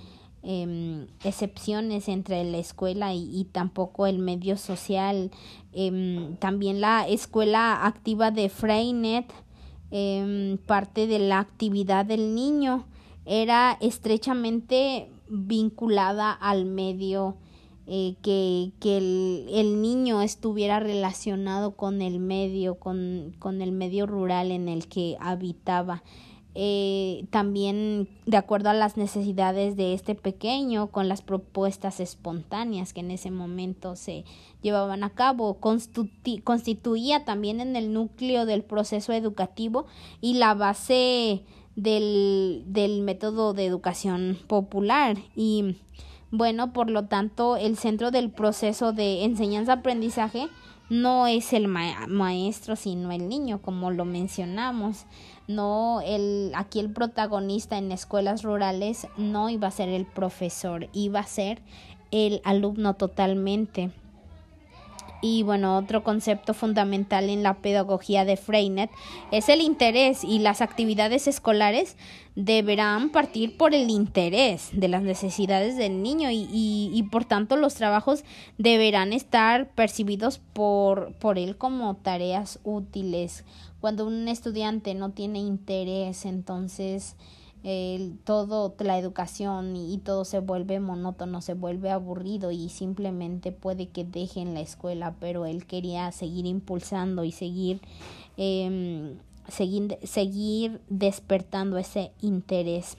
[0.43, 5.31] em, excepciones entre la escuela y, tampoco el medio social.
[5.73, 9.31] Em, también la escuela activa de Freinet
[9.91, 12.85] em, parte de la actividad del niño
[13.25, 17.37] era estrechamente vinculada al medio
[17.87, 24.05] eh, que, que el, el, niño estuviera relacionado con el medio, con, con el medio
[24.05, 26.03] rural en el que habitaba.
[26.53, 32.99] Eh, también de acuerdo a las necesidades de este pequeño, con las propuestas espontáneas que
[32.99, 34.25] en ese momento se
[34.61, 35.59] llevaban a cabo,
[36.43, 39.85] constituía también en el núcleo del proceso educativo
[40.19, 41.43] y la base
[41.75, 45.77] del, del método de educación popular y
[46.31, 50.47] bueno, por lo tanto, el centro del proceso de enseñanza-aprendizaje
[50.89, 55.05] no es el maestro, sino el niño, como lo mencionamos.
[55.49, 61.19] No, el, aquí el protagonista en escuelas rurales no iba a ser el profesor, iba
[61.19, 61.61] a ser
[62.11, 63.91] el alumno totalmente.
[65.21, 68.89] Y bueno, otro concepto fundamental en la pedagogía de Freinet
[69.31, 71.95] es el interés y las actividades escolares
[72.35, 77.75] deberán partir por el interés de las necesidades del niño y, y, por tanto los
[77.75, 78.23] trabajos
[78.57, 83.43] deberán estar percibidos por, por él como tareas útiles.
[83.79, 87.15] Cuando un estudiante no tiene interés, entonces
[87.63, 93.87] el, todo la educación y, todo se vuelve monótono, se vuelve aburrido y simplemente puede
[93.87, 97.81] que dejen la escuela, pero él quería seguir impulsando y seguir,
[98.37, 99.15] eh,
[99.47, 102.97] seguir, seguir despertando ese interés.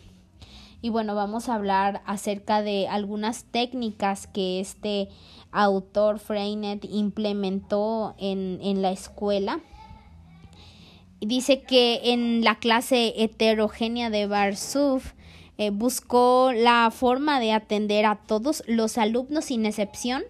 [0.81, 5.09] Y bueno, vamos a hablar acerca de algunas técnicas que este
[5.53, 9.61] autor Freinet implementó en, en la escuela
[11.27, 15.13] dice que en la clase heterogénea de Barsuf
[15.59, 20.23] eh, buscó la forma de atender a todos los alumnos sin excepción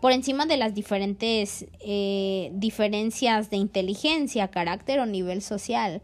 [0.00, 6.02] por encima de las diferentes eh, diferencias de inteligencia, carácter o nivel social.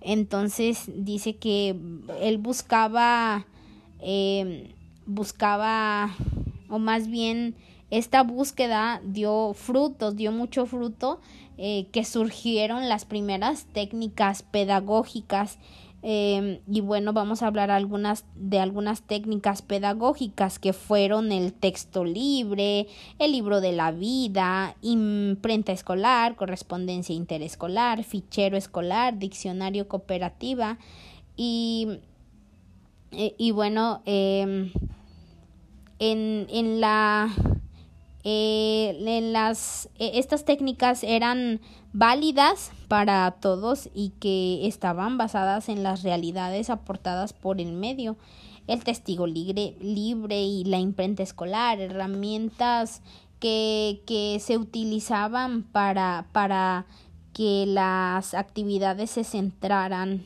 [0.00, 1.76] Entonces dice que
[2.20, 3.46] él buscaba,
[4.00, 4.74] eh,
[5.06, 6.16] buscaba,
[6.68, 7.54] o más bien
[7.90, 11.20] esta búsqueda dio frutos, dio mucho fruto,
[11.58, 15.58] eh, que surgieron las primeras técnicas pedagógicas.
[16.02, 22.04] Eh, y bueno, vamos a hablar algunas de algunas técnicas pedagógicas que fueron el texto
[22.04, 22.86] libre,
[23.18, 30.78] el libro de la vida, imprenta escolar, correspondencia interescolar, fichero escolar, diccionario cooperativa
[31.36, 31.98] y,
[33.10, 34.72] eh, y bueno, en,
[35.98, 37.28] en la
[38.22, 41.60] eh, las, e, estas técnicas eran
[41.92, 48.16] válidas para todos y que estaban basadas en las realidades aportadas por el medio,
[48.66, 53.02] el testigo libre, libre y la imprenta escolar, herramientas
[53.40, 56.86] que, que se utilizaban para, para
[57.32, 60.22] que las actividades se centraran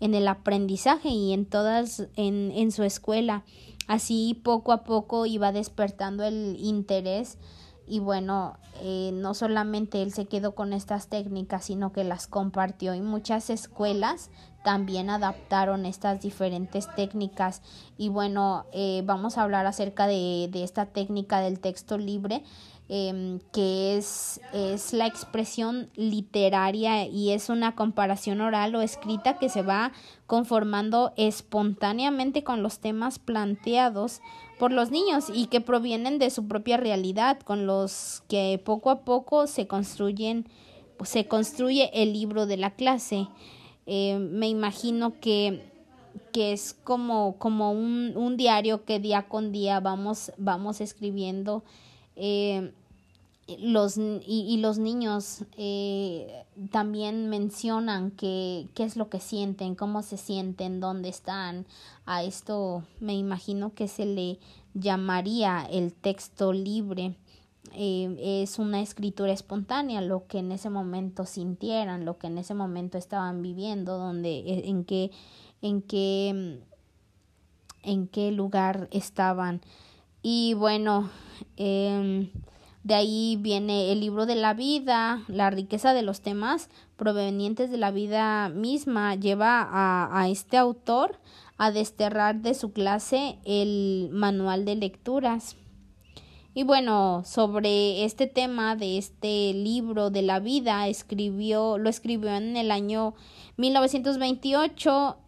[0.00, 3.44] en el aprendizaje y en todas en, en su escuela
[3.86, 7.38] Así poco a poco iba despertando el interés
[7.86, 12.94] y bueno, eh, no solamente él se quedó con estas técnicas, sino que las compartió
[12.94, 14.30] y muchas escuelas
[14.64, 17.60] también adaptaron estas diferentes técnicas.
[17.98, 22.42] Y bueno, eh, vamos a hablar acerca de, de esta técnica del texto libre
[22.90, 29.48] Em, que es, es la expresión literaria y es una comparación oral o escrita que
[29.48, 29.92] se va
[30.26, 34.20] conformando espontáneamente con los temas planteados
[34.58, 39.00] por los niños y que provienen de su propia realidad, con los que poco a
[39.06, 40.46] poco se construyen,
[41.04, 43.28] se construye el libro de la clase.
[43.86, 45.72] Em, me imagino que
[46.32, 51.64] que es como, como un, un diario que día con día vamos, vamos escribiendo
[52.16, 52.72] eh,
[53.58, 60.16] los, y, los niños eh, también mencionan que, qué es lo que sienten, cómo se
[60.16, 61.66] sienten, dónde están.
[62.06, 64.38] A esto me imagino que se le
[64.72, 67.16] llamaría el texto libre.
[67.72, 72.54] Eh, es una escritura espontánea, lo que en ese momento sintieran, lo que en ese
[72.54, 75.10] momento estaban viviendo, donde, en qué,
[75.60, 76.60] en qué,
[77.82, 79.60] en qué lugar estaban.
[80.26, 81.10] Y bueno,
[81.58, 82.30] eh,
[82.82, 87.76] de ahí viene el libro de la vida, la riqueza de los temas provenientes de
[87.76, 91.20] la vida misma lleva a, a este autor
[91.58, 95.56] a desterrar de su clase el manual de lecturas.
[96.54, 102.56] Y bueno, sobre este tema de este libro de la vida, escribió, lo escribió en
[102.56, 103.12] el año
[103.58, 105.18] 1928.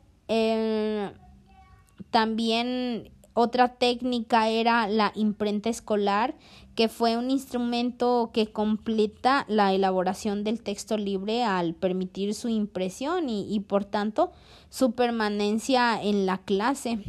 [2.11, 6.35] también otra técnica era la imprenta escolar,
[6.75, 13.29] que fue un instrumento que completa la elaboración del texto libre al permitir su impresión
[13.29, 14.33] y, por tanto
[14.71, 17.01] su permanencia en la clase.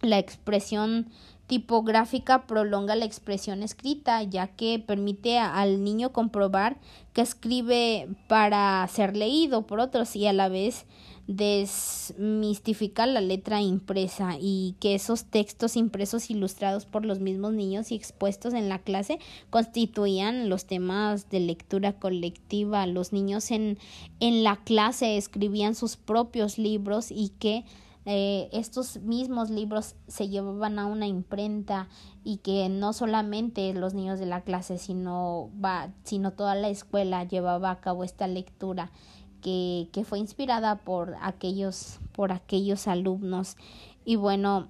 [0.00, 1.08] La expresión
[1.48, 6.76] tipográfica prolonga la expresión escrita, ya que permite al niño comprobar
[7.12, 10.86] que escribe para ser leído por otros y a la vez
[11.26, 17.94] desmistifica la letra impresa y que esos textos impresos ilustrados por los mismos niños y
[17.94, 19.18] expuestos en la clase
[19.50, 22.86] constituían los temas de lectura colectiva.
[22.86, 23.78] Los niños en,
[24.20, 27.64] en la clase escribían sus propios libros y que
[28.06, 31.88] eh, estos mismos libros se llevaban a una imprenta
[32.22, 37.24] y que no solamente los niños de la clase sino va sino toda la escuela
[37.24, 38.90] llevaba a cabo esta lectura
[39.44, 43.56] que, fue inspirada por aquellos por aquellos alumnos
[44.04, 44.68] y bueno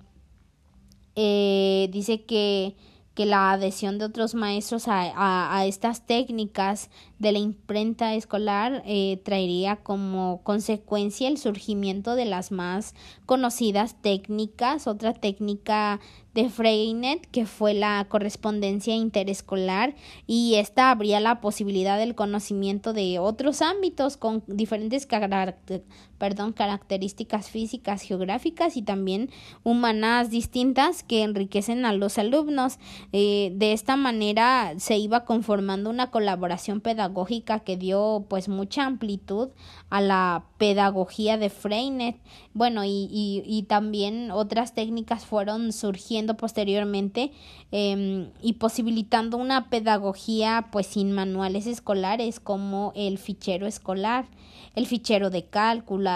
[1.14, 2.74] eh, dice que
[3.14, 9.20] que la adhesión de otros maestros a, a, estas técnicas de la imprenta escolar eh,
[9.24, 12.94] traería como consecuencia el surgimiento de las más
[13.24, 14.88] conocidas técnicas.
[14.88, 16.00] Otra técnica
[16.34, 19.94] de Freinet, que fue la correspondencia interescolar,
[20.26, 28.76] y esta habría la posibilidad del conocimiento de otros ámbitos con diferentes características físicas, geográficas
[28.76, 29.30] y también
[29.62, 32.78] humanas distintas que enriquecen a los alumnos.
[33.12, 39.50] Eh, de esta manera se iba conformando una colaboración pedagógica que dio pues mucha amplitud
[39.90, 42.16] a la pedagogía de Freinet.
[42.54, 47.30] Bueno, y, y también otras técnicas fueron surgiendo posteriormente
[47.72, 54.26] eh, y posibilitando una pedagogía pues sin manuales escolares como el fichero escolar
[54.74, 56.10] el fichero de cálculo,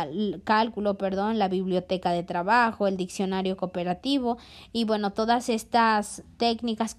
[0.44, 4.38] cálculo, perdón, la biblioteca de trabajo, el diccionario cooperativo
[4.72, 6.96] y bueno, todas estas técnicas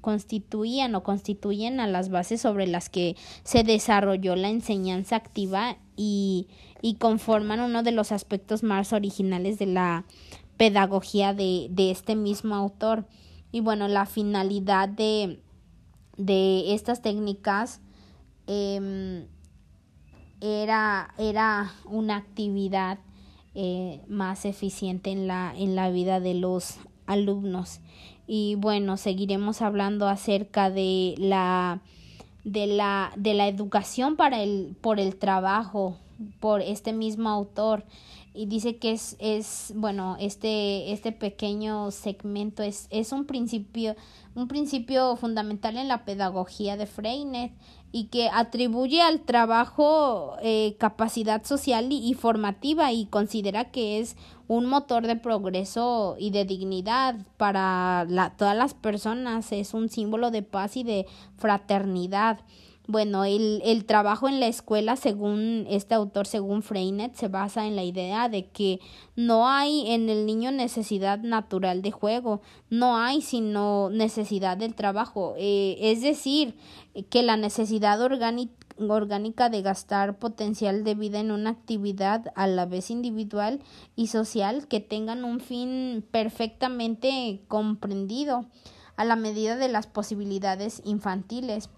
[0.00, 6.48] constituían o constituyen a las bases sobre las que se desarrolló la enseñanza activa y,
[6.82, 10.04] y conforman uno de los aspectos más originales de la
[10.56, 13.06] pedagogía de, de este mismo autor.
[13.52, 15.40] Y bueno, la finalidad de,
[16.16, 17.80] de estas técnicas
[18.46, 19.26] eh,
[20.40, 22.98] era, era una actividad
[23.54, 26.76] eh, más eficiente en la, en la vida de los
[27.06, 27.80] alumnos.
[28.26, 31.80] Y bueno, seguiremos hablando acerca de la
[32.44, 35.96] de la de la educación para el por el trabajo
[36.40, 37.84] por este mismo autor
[38.34, 43.94] y dice que es, es bueno este este pequeño segmento es, es un principio
[44.34, 47.52] un principio fundamental en la pedagogía de Freinet
[47.92, 54.16] y que atribuye al trabajo eh, capacidad social y, formativa y considera que es
[54.48, 60.32] un motor de progreso y de dignidad para la, todas las personas, es un símbolo
[60.32, 61.06] de paz y de
[61.36, 62.40] fraternidad.
[62.86, 67.76] Bueno, el, el trabajo en la escuela, según este autor, según Freinet, se basa en
[67.76, 68.78] la idea de que
[69.16, 75.34] no hay en el niño necesidad natural de juego, no hay sino necesidad del trabajo.
[75.38, 76.58] Eh, es decir,
[77.08, 82.90] que la necesidad orgánica de gastar potencial de vida en una actividad a la vez
[82.90, 83.60] individual
[83.96, 88.44] y social que tengan un fin perfectamente comprendido
[88.96, 91.70] a la medida de las posibilidades infantiles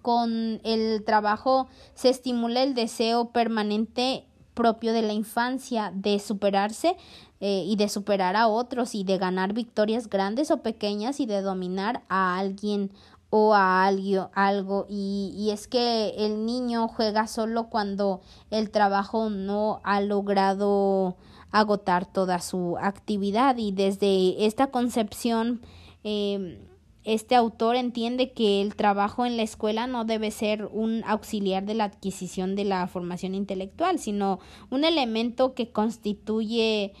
[0.00, 4.24] con el trabajo se estimula el deseo permanente
[4.54, 6.96] propio de la infancia de superarse
[7.40, 11.42] eh, y de superar a otros y de ganar victorias grandes o pequeñas y de
[11.42, 12.90] dominar a alguien
[13.30, 14.86] o a algo, algo.
[14.88, 18.20] Y, y es que el niño juega solo cuando
[18.50, 21.16] el trabajo no ha logrado
[21.50, 23.56] agotar toda su actividad.
[23.56, 25.62] Y desde esta concepción
[26.04, 26.60] eh,
[27.04, 31.74] este autor entiende que el trabajo en la escuela no debe ser un auxiliar de
[31.74, 34.38] la adquisición de la formación intelectual, sino
[34.70, 36.92] un elemento que constituye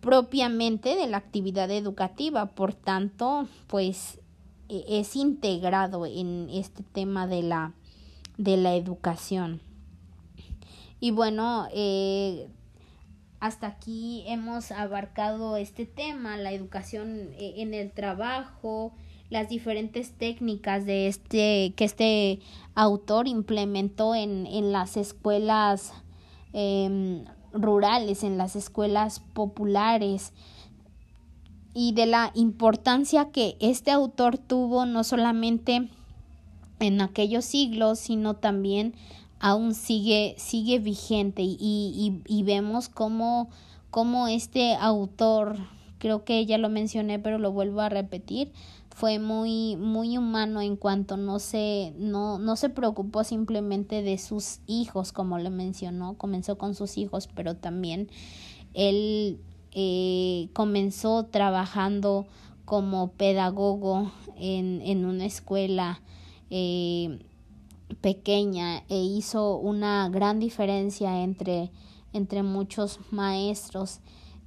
[0.00, 2.46] propiamente de la actividad educativa.
[2.54, 4.20] Por tanto, pues
[4.68, 7.72] e, es integrado en este tema de la,
[8.38, 9.60] de la educación.
[10.98, 12.48] Y bueno, eh,
[13.38, 18.92] hasta aquí hemos abarcado este tema, la educación eh, en el trabajo,
[19.30, 22.40] las diferentes técnicas de este que este
[22.74, 25.92] autor implementó en, en las escuelas
[26.52, 30.32] em, rurales, en las escuelas populares.
[31.78, 35.90] y de la importancia que este autor tuvo no solamente
[36.80, 38.94] en aquellos siglos, sino también
[39.40, 43.50] aún sigue, sigue vigente y, y, y vemos cómo,
[43.90, 45.56] cómo este autor,
[45.98, 48.52] creo que ya lo mencioné, pero lo vuelvo a repetir,
[48.96, 54.60] fue muy muy humano en cuanto no se no no se preocupó simplemente de sus
[54.66, 58.08] hijos como le mencionó comenzó con sus hijos pero también
[58.72, 59.38] él
[59.72, 62.26] eh, comenzó trabajando
[62.64, 66.00] como pedagogo en, en una escuela
[66.48, 67.18] eh,
[68.00, 71.70] pequeña e hizo una gran diferencia entre,
[72.14, 74.00] entre muchos maestros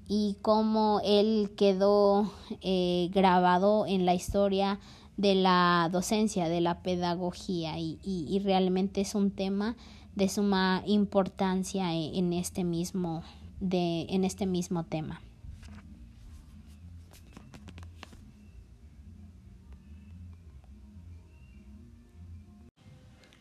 [0.10, 2.30] y cómo él quedó
[2.62, 4.80] eh, grabado en la historia
[5.16, 9.78] de la docencia, de la pedagogía y, y, y realmente es un tema
[10.16, 13.24] de suma importancia en este mismo
[13.60, 15.22] de, en este mismo tema.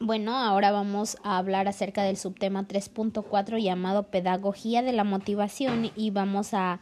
[0.09, 6.13] Bueno, ahora vamos a hablar acerca del subtema 3.4 llamado Pedagogía de la Motivación y
[6.13, 6.81] vamos a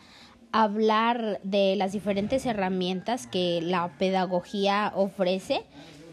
[0.52, 5.64] hablar de las diferentes herramientas que la pedagogía ofrece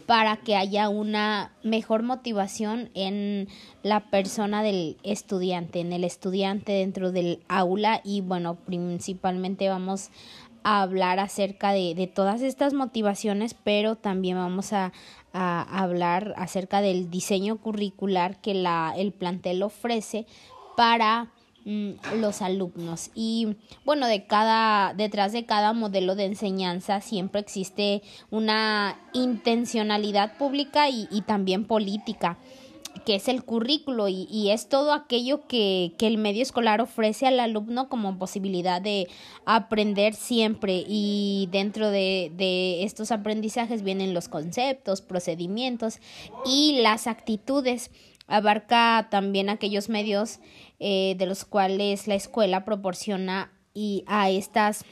[0.06, 3.46] para que haya una mejor motivación en
[3.84, 8.00] la persona del estudiante, en el estudiante dentro del aula.
[8.02, 10.10] Y bueno, principalmente vamos
[10.64, 14.92] a hablar acerca de, de todas estas motivaciones, pero también vamos a,
[15.34, 20.26] a hablar acerca del diseño curricular que la, el plantel ofrece
[20.76, 21.28] para
[21.66, 23.10] Mm, los alumnos.
[23.14, 23.56] Y
[23.86, 31.08] bueno de cada detrás de cada modelo de enseñanza siempre existe una intencionalidad pública y,
[31.10, 32.36] y también política
[33.04, 37.26] que es el currículo y, y es todo aquello que, que, el medio escolar ofrece
[37.26, 39.08] al alumno como posibilidad de
[39.44, 45.98] aprender siempre y dentro de, de estos aprendizajes vienen los conceptos, procedimientos
[46.46, 47.90] y las actitudes
[48.26, 50.40] abarca también aquellos medios
[50.80, 54.84] eh, de los cuales la escuela proporciona y a estas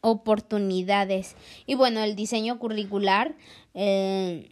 [0.00, 1.36] oportunidades.
[1.66, 3.34] Y bueno, el diseño curricular,
[3.74, 4.50] eh,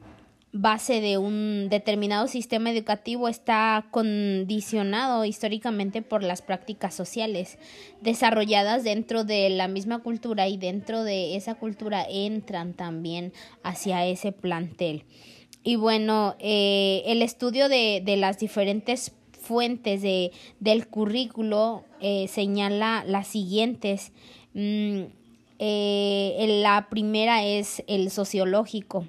[0.61, 7.59] base de un determinado sistema educativo, está condicionado históricamente por las prácticas sociales
[8.01, 13.33] desarrolladas dentro de la misma cultura y dentro de esa cultura entran también
[13.63, 15.05] hacia ese plantel.
[15.63, 23.05] Y bueno, eh, el estudio de, de, las diferentes fuentes de, del currículo eh, señala
[23.07, 24.13] las siguientes.
[24.55, 25.03] Mm,
[25.61, 29.07] eh, la primera es el sociológico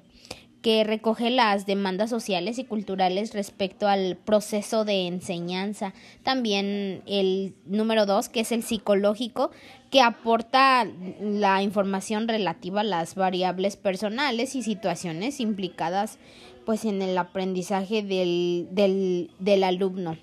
[0.62, 5.94] que recoge las demandas sociales y culturales respecto al proceso de enseñanza.
[6.22, 9.50] También el número dos, que es el psicológico,
[9.90, 10.86] que aporta
[11.20, 16.18] la información relativa a las variables personales y situaciones implicadas
[16.66, 20.18] pues en el aprendizaje del, del, del alumno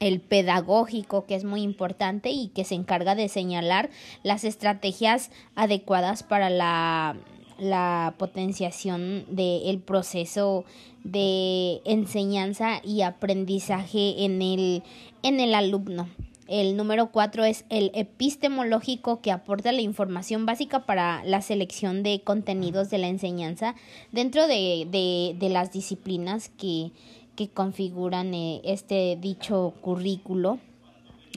[0.00, 3.90] el pedagógico, que es muy importante y que se encarga de señalar
[4.22, 7.16] las estrategias adecuadas para la
[7.58, 10.64] la potenciación del proceso
[11.04, 14.82] de enseñanza y aprendizaje en el,
[15.22, 16.08] en el alumno.
[16.46, 22.20] El número cuatro es el epistemológico que aporta la información básica para la selección de
[22.22, 23.74] contenidos de la enseñanza
[24.12, 26.90] dentro de, de, de las disciplinas que,
[27.34, 30.58] que configuran eh, este dicho currículo.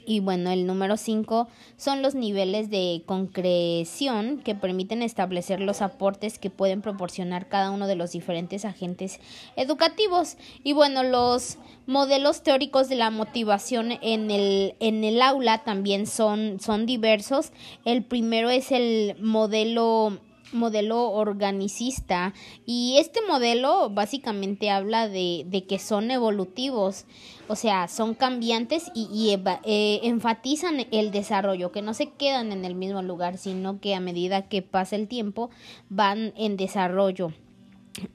[0.06, 6.40] Y bueno, el número 5 son los niveles de concreción que permiten establecer los aportes
[6.40, 9.20] que pueden proporcionar cada uno de los diferentes agentes
[9.56, 10.38] educativos.
[10.64, 16.60] Y bueno, los modelos teóricos de la motivación en el, en el aula también son,
[16.60, 17.52] son diversos.
[17.86, 20.20] El primero es el modelo
[20.54, 22.34] modelo organicista
[22.66, 27.06] y este modelo básicamente habla de, de que son evolutivos,
[27.48, 32.76] o sea, son cambiantes y, eh, enfatizan el desarrollo, que no se quedan en el
[32.76, 35.50] mismo lugar, sino que a medida que pasa el tiempo
[35.90, 37.32] van en desarrollo.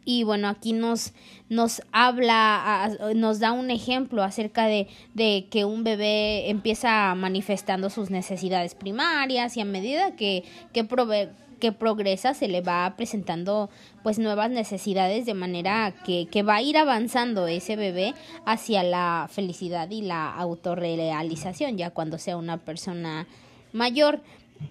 [0.05, 1.12] Y bueno, aquí nos,
[1.49, 8.11] nos habla, nos da un ejemplo acerca de, de que un bebé empieza manifestando sus
[8.11, 11.30] necesidades primarias y a medida que, que prove
[11.62, 13.70] que progresa se le va presentando
[14.02, 19.28] pues nuevas necesidades de manera que, que va a ir avanzando ese bebé hacia la
[19.30, 23.28] felicidad y la autorrealización ya cuando sea una persona
[23.72, 24.22] mayor.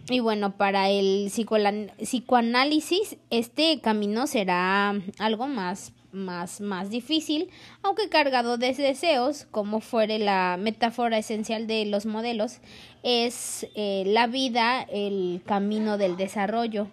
[0.09, 7.49] Y bueno, para el psicoanálisis este camino será algo más más, más difícil,
[7.83, 12.59] aunque cargado de deseos, como fuere la metáfora esencial de los modelos,
[13.03, 16.87] es eh, la vida, el camino del desarrollo.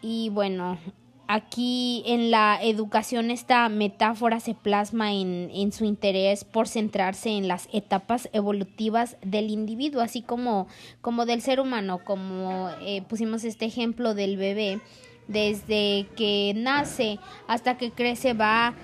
[0.00, 0.78] Y bueno,
[1.26, 7.48] aquí en la educación esta metáfora se plasma en, en, su interés por centrarse en
[7.48, 10.68] las etapas evolutivas del individuo, así como,
[11.00, 14.80] como del ser humano, como eh, pusimos este ejemplo del bebé
[15.28, 18.74] desde que nace hasta que crece va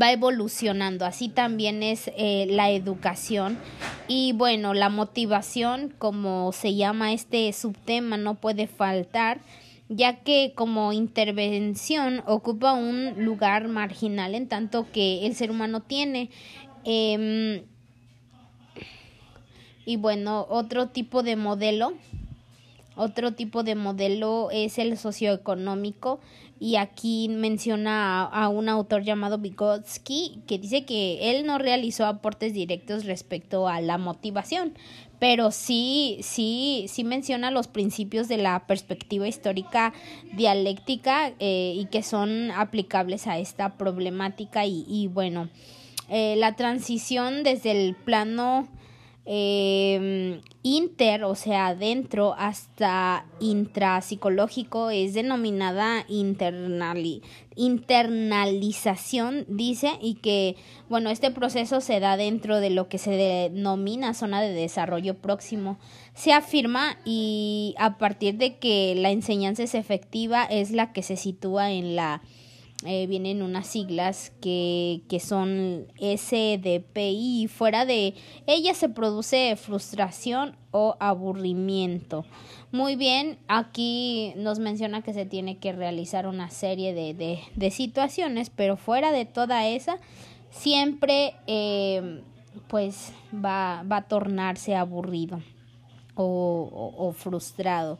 [0.00, 1.06] va evolucionando.
[1.06, 3.58] Así también es eh, la educación.
[4.06, 9.40] Y bueno la motivación como se llama este subtema no puede faltar
[9.88, 16.30] ya que como intervención ocupa un lugar marginal en tanto que el ser humano tiene
[16.84, 17.62] em,
[19.86, 21.94] y bueno otro tipo de modelo
[22.98, 26.20] otro tipo de modelo es el socioeconómico
[26.60, 32.52] y aquí menciona a, un autor llamado Vygotsky que dice que él no realizó aportes
[32.52, 34.74] directos respecto a la motivación,
[35.20, 39.92] pero sí, sí, sí menciona los principios de la perspectiva histórica
[40.34, 45.48] dialéctica eh, y que son aplicables a esta problemática y, y bueno,
[46.10, 48.66] eh, la transición desde el plano
[49.30, 57.22] eh, inter, o sea, dentro hasta intrapsicológico es denominada internali
[57.58, 60.54] internalización, dice, y que,
[60.88, 65.76] bueno, este proceso se da dentro de lo que se denomina zona de desarrollo próximo.
[66.14, 71.16] Se afirma y a partir de que la enseñanza es efectiva es la que se
[71.16, 72.22] sitúa en la
[72.86, 78.14] eh, vienen unas siglas que, que son SDP y fuera de
[78.46, 82.24] ella se produce frustración o aburrimiento.
[82.70, 88.48] Muy bien, aquí nos menciona que se tiene que realizar una serie de, de, situaciones,
[88.50, 89.98] pero fuera de toda esa,
[90.50, 92.22] siempre eh,
[92.68, 95.42] pues va, va, a tornarse aburrido
[96.14, 97.98] o, o frustrado.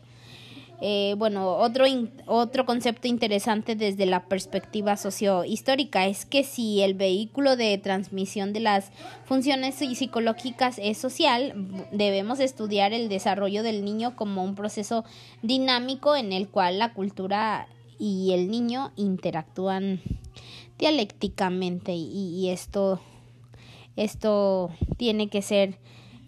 [0.81, 1.87] Eh, bueno, otro,
[2.26, 8.61] otro concepto interesante desde la perspectiva sociohistórica es que si el vehículo de transmisión de
[8.61, 8.93] las
[9.24, 11.53] funciones psicológicas es social,
[11.91, 15.05] debemos estudiar el desarrollo del niño como un proceso
[15.43, 17.66] dinámico en el cual la cultura
[17.99, 20.01] y el niño interactúan
[20.79, 23.01] dialécticamente y, esto,
[23.97, 25.76] esto tiene que ser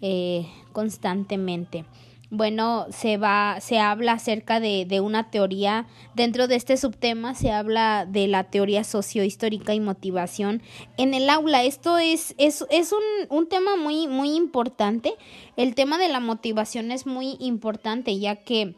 [0.01, 1.85] eh, constantemente
[2.31, 7.51] bueno, se va, se habla acerca de, de, una teoría, dentro de este subtema se
[7.51, 10.61] habla de la teoría sociohistórica y motivación
[10.97, 11.65] en el aula.
[11.65, 15.13] Esto es, es, es un, un, tema muy, muy importante.
[15.57, 18.75] El tema de la motivación es muy importante, ya que,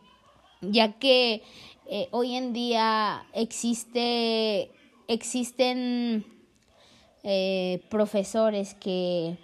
[0.62, 1.44] ya que
[1.86, 4.72] eh, hoy en día existe,
[5.08, 6.26] existen
[7.22, 9.38] eh, profesores que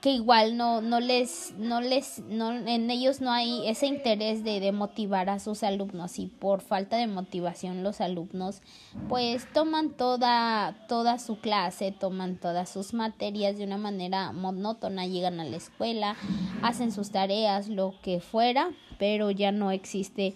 [0.00, 4.60] que igual no, no les, no les, no, en ellos no hay ese interés de,
[4.60, 8.62] de, motivar a sus alumnos y por falta de motivación los alumnos
[9.08, 15.40] pues toman toda, toda su clase, toman todas sus materias de una manera monótona, llegan
[15.40, 16.16] a la escuela,
[16.62, 20.34] hacen sus tareas, lo que fuera, pero ya no existe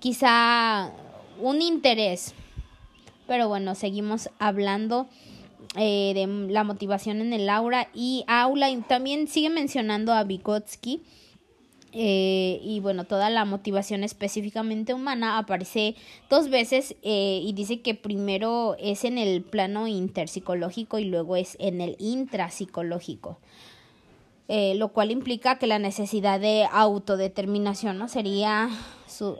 [0.00, 0.92] quizá
[1.40, 2.34] un interés.
[3.26, 5.08] Pero bueno, seguimos hablando
[5.78, 8.70] eh, de la motivación en el aula y aula.
[8.70, 11.02] Y también sigue mencionando a Vygotsky
[11.92, 15.96] eh, y bueno toda la motivación específicamente humana aparece
[16.28, 21.56] dos veces eh, y dice que primero es en el plano interpsicológico y luego es
[21.58, 23.38] en el intrapsicológico
[24.48, 28.68] eh, lo cual implica que la necesidad de autodeterminación no sería
[29.06, 29.38] su,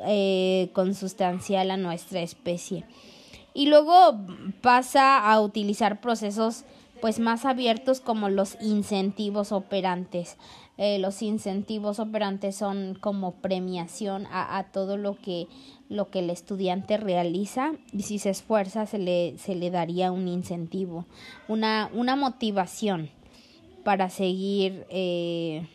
[0.72, 2.84] consustancial a nuestra especie
[3.58, 4.24] y luego
[4.60, 6.64] pasa a utilizar procesos
[7.00, 10.36] pues más abiertos como los incentivos operantes.
[10.76, 15.48] Eh, los incentivos operantes son como premiación a, todo lo que,
[15.88, 20.28] lo que el estudiante realiza y si se esfuerza se le, se le daría un
[20.28, 21.06] incentivo,
[21.48, 23.10] una, una motivación
[23.82, 25.66] para seguir, eh,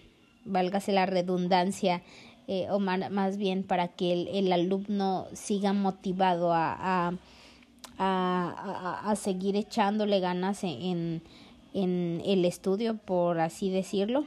[0.45, 2.01] válgase la redundancia,
[2.47, 7.17] eh, o más, más, bien para que el, el alumno siga motivado a
[7.97, 11.21] a, a, seguir echándole ganas en,
[11.73, 14.25] en, el estudio, por así decirlo.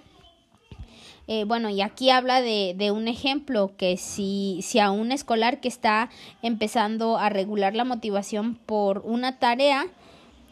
[1.28, 5.60] Eh, bueno, y aquí habla de, de, un ejemplo que si, si a un escolar
[5.60, 6.08] que está
[6.42, 9.86] empezando a regular la motivación por una tarea,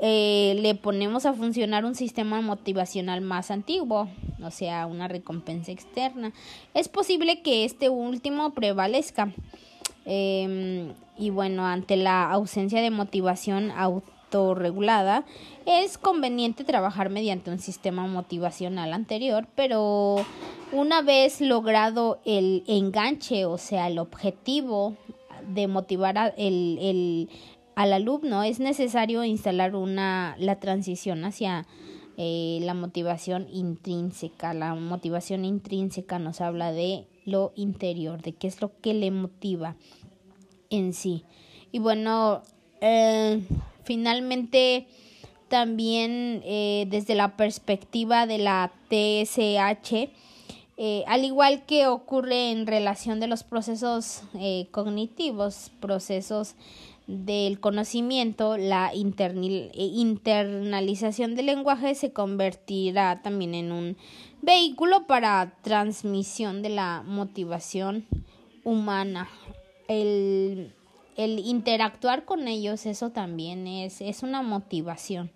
[0.00, 4.08] eh, le ponemos a funcionar un sistema motivacional más antiguo,
[4.42, 6.32] o sea, una recompensa externa,
[6.74, 9.32] es posible que este último prevalezca.
[10.06, 15.24] Eh, y bueno, ante la ausencia de motivación autorregulada,
[15.66, 20.16] es conveniente trabajar mediante un sistema motivacional anterior, pero
[20.72, 24.96] una vez logrado el enganche, o sea, el objetivo
[25.46, 27.28] de motivar el,
[27.76, 31.66] al alumno, es necesario instalar una, la transición hacia
[32.16, 34.54] eh, la motivación intrínseca.
[34.54, 39.76] La motivación intrínseca nos habla de lo interior, de qué es lo que le motiva
[40.76, 41.24] en sí.
[41.72, 42.42] Y bueno,
[42.80, 43.42] eh,
[43.84, 44.86] finalmente
[45.48, 50.10] también eh, desde la perspectiva de la TSH,
[50.76, 54.22] eh, al igual que ocurre en relación de los procesos
[54.70, 56.54] cognitivos, procesos
[57.06, 63.96] del conocimiento, la internalización del lenguaje se convertirá también en un
[64.42, 68.06] vehículo para transmisión de la motivación
[68.64, 69.28] humana
[69.88, 70.72] el,
[71.16, 75.30] el interactuar con ellos, eso también es, es una motivación.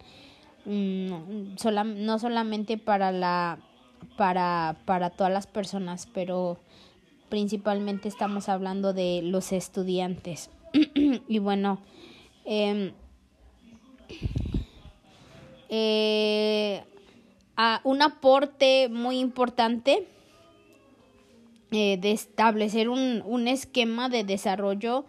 [0.64, 1.54] Mm,
[1.96, 3.58] no solamente para la
[4.16, 6.58] para, para todas las personas, pero
[7.28, 10.50] principalmente estamos hablando de los estudiantes.
[11.28, 11.80] y bueno,
[12.44, 12.92] em,
[15.68, 16.82] eh,
[17.84, 20.06] un aporte muy importante
[21.70, 25.04] eh, de establecer un, un, esquema de desarrollo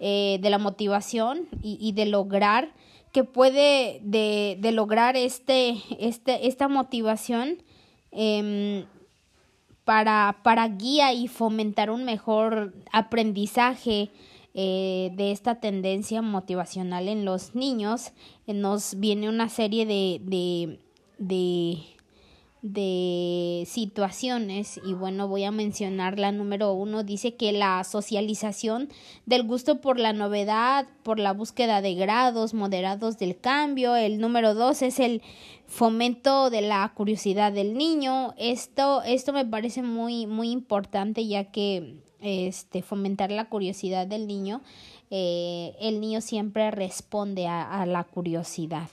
[0.00, 2.72] eh, de la motivación y, y, de lograr
[3.12, 7.62] que puede de, de lograr este, este, esta motivación
[8.12, 8.84] eh,
[9.84, 14.10] para, para guía y fomentar un mejor aprendizaje
[14.54, 18.12] eh, de esta tendencia motivacional en los niños
[18.46, 20.78] nos viene una serie de, de,
[21.18, 21.78] de
[22.72, 28.88] de situaciones y bueno voy a mencionar la número uno dice que la socialización
[29.26, 33.96] del gusto por la novedad por la búsqueda de grados moderados del cambio.
[33.96, 35.22] El número dos es el
[35.66, 38.34] fomento de la curiosidad del niño.
[38.36, 44.60] Esto esto me parece muy muy importante ya que este fomentar la curiosidad del niño
[45.10, 48.88] eh, el niño siempre responde a, a la curiosidad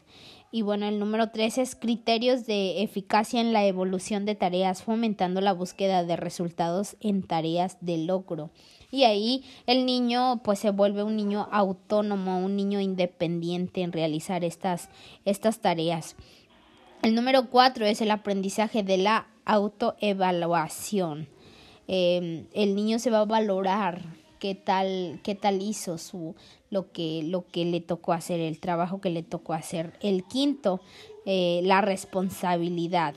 [0.55, 5.41] y bueno, el número tres es criterios de eficacia en la evolución de tareas, fomentando
[5.41, 8.51] la búsqueda de resultados en tareas de logro.
[8.89, 14.45] Y ahí el niño pues se vuelve un niño autónomo, un niño independiente en realizar
[14.45, 14.87] estas,
[15.25, 16.15] estas tareas.
[17.01, 21.27] El número cuatro es el aprendizaje de la autoevaluación.
[21.89, 24.03] Eh, el niño se va a valorar
[24.39, 26.35] qué tal, qué tal hizo su,
[26.69, 29.93] lo que, lo que le tocó hacer, el trabajo que le tocó hacer.
[30.01, 30.81] El quinto,
[31.25, 33.15] eh, la responsabilidad.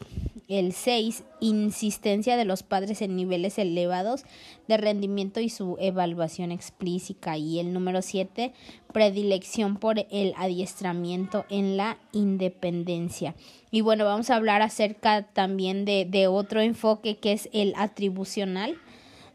[0.49, 4.25] El seis, insistencia de los padres en niveles elevados
[4.67, 7.37] de rendimiento y su evaluación explícita.
[7.37, 8.55] Y el número siete,
[8.95, 13.35] predilección por el adiestramiento en la independencia.
[13.71, 18.79] Y bueno, vamos a hablar acerca también de, de otro enfoque que es el atribucional.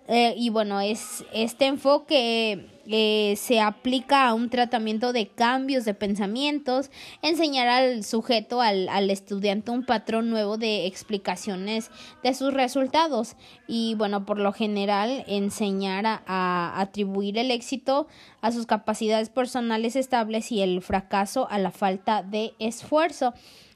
[0.08, 5.94] Eh, y bueno, es este enfoque eh, se aplica a un tratamiento de cambios de
[5.94, 6.92] pensamientos,
[7.22, 11.90] enseñar al sujeto, al, al, estudiante, un patrón nuevo de explicaciones
[12.24, 13.38] de sus resultados
[13.68, 18.08] y bueno, por lo general enseñar a, a atribuir el éxito
[18.42, 23.34] a sus capacidades personales estables y el fracaso a la falta de esfuerzo.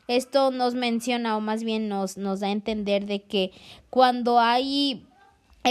[0.09, 3.51] Esto nos menciona o más bien nos, nos da a entender de que
[3.89, 5.05] cuando hay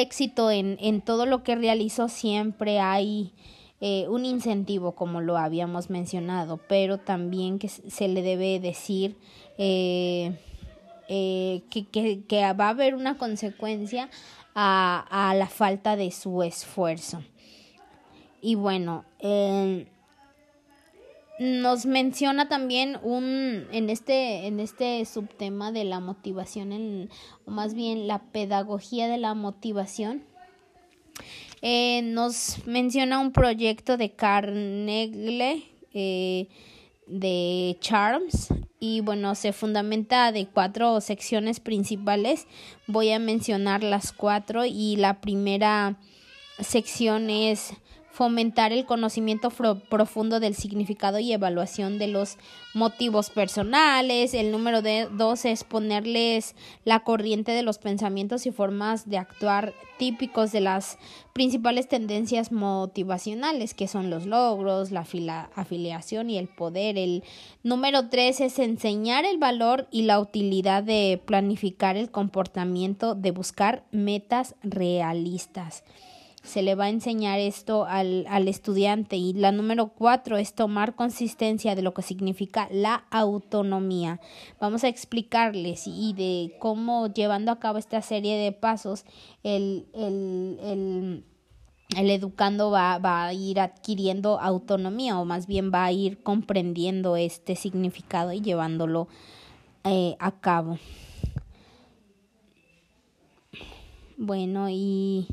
[0.01, 3.33] éxito en, en todo lo que realizó siempre hay
[3.81, 9.17] eh, un incentivo como lo habíamos mencionado pero también que se le debe decir
[9.59, 10.39] eh,
[11.09, 14.11] eh, que, que, que, va a haber una consecuencia
[14.55, 17.23] a, a, la falta de su esfuerzo.
[18.43, 19.87] Y bueno eh,
[21.39, 27.11] nos menciona también un en este en este subtema de la motivación en,
[27.45, 30.23] o más bien la pedagogía de la motivación
[31.63, 36.49] eh, nos menciona un proyecto de Carnegie eh,
[37.07, 38.49] de Charms
[38.81, 42.47] y bueno se fundamenta de cuatro secciones principales.
[42.87, 45.99] Voy a mencionar las cuatro y la primera
[46.61, 47.73] sección es
[48.17, 52.39] fomentar el conocimiento profundo del significado y evaluación de los
[52.73, 54.33] motivos personales.
[54.33, 56.57] El número de dos es ponerles
[56.87, 60.97] la corriente de los pensamientos y formas de actuar típicos de las
[61.35, 65.07] principales tendencias motivacionales, que son los logros, la
[65.55, 66.97] afiliación y el poder.
[66.97, 67.23] El
[67.65, 73.85] número tres es enseñar el valor y la utilidad de planificar el comportamiento, de buscar
[73.91, 75.85] metas realistas.
[76.47, 79.17] Se le va a enseñar esto al, al estudiante.
[79.17, 84.21] Y la número cuatro es tomar consistencia de lo que significa la autonomía.
[84.61, 89.05] Vamos a explicarles y de cómo llevando a cabo esta serie de pasos
[89.43, 91.25] el, el, el
[91.97, 97.17] el educando va, va, a ir adquiriendo autonomía o más bien va a ir comprendiendo
[97.17, 99.07] este significado y llevándolo
[99.85, 100.79] eh, a cabo.
[104.17, 105.29] Bueno, y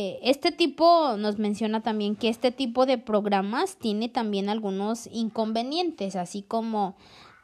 [0.00, 6.14] eh, este tipo nos menciona también que este tipo de programas tiene también algunos inconvenientes,
[6.14, 6.94] así como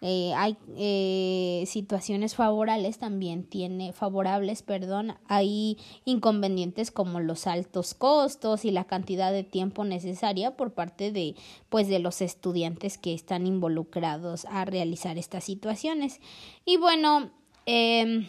[0.01, 8.65] eh, hay eh, situaciones favorables también tiene favorables perdón hay inconvenientes como los altos costos
[8.65, 11.35] y la cantidad de tiempo necesaria por parte de
[11.71, 16.21] pues de los estudiantes que están involucrados a realizar estas situaciones.
[16.65, 17.33] Y bueno
[17.67, 18.27] eh,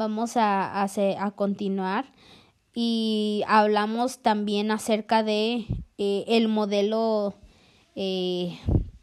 [0.00, 2.06] vamos a, a, continuar
[2.74, 5.66] y hablamos también acerca de
[5.98, 7.34] eh, el modelo
[7.96, 8.58] eh,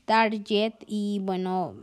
[0.05, 1.75] Target y bueno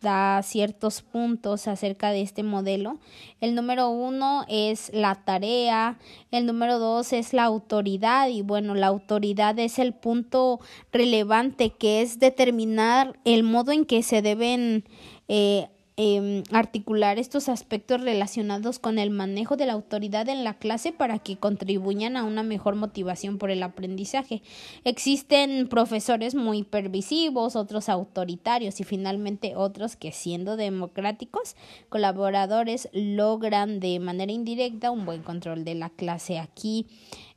[0.00, 3.00] da ciertos puntos acerca de este modelo.
[3.40, 5.98] El número uno es la tarea,
[6.30, 10.60] el número dos es la autoridad y bueno, la autoridad es el punto
[10.92, 14.84] relevante que es determinar el modo en que se deben
[15.26, 15.68] eh,
[16.02, 21.18] Em, articular estos aspectos relacionados con el manejo de la autoridad en la clase para
[21.18, 24.40] que contribuyan a una mejor motivación por el aprendizaje.
[24.84, 31.54] Existen profesores muy pervisivos, otros autoritarios y finalmente otros que siendo democráticos,
[31.90, 36.38] colaboradores logran de manera indirecta un buen control de la clase.
[36.38, 36.86] Aquí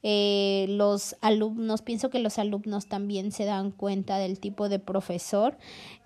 [0.06, 5.58] eh, los alumnos, pienso que los alumnos también se dan cuenta del tipo de profesor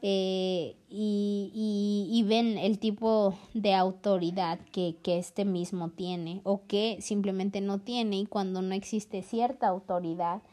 [0.04, 7.60] eh, y, y, ven el tipo de autoridad que, este mismo tiene o que simplemente
[7.60, 10.43] no tiene y cuando no existe cierta autoridad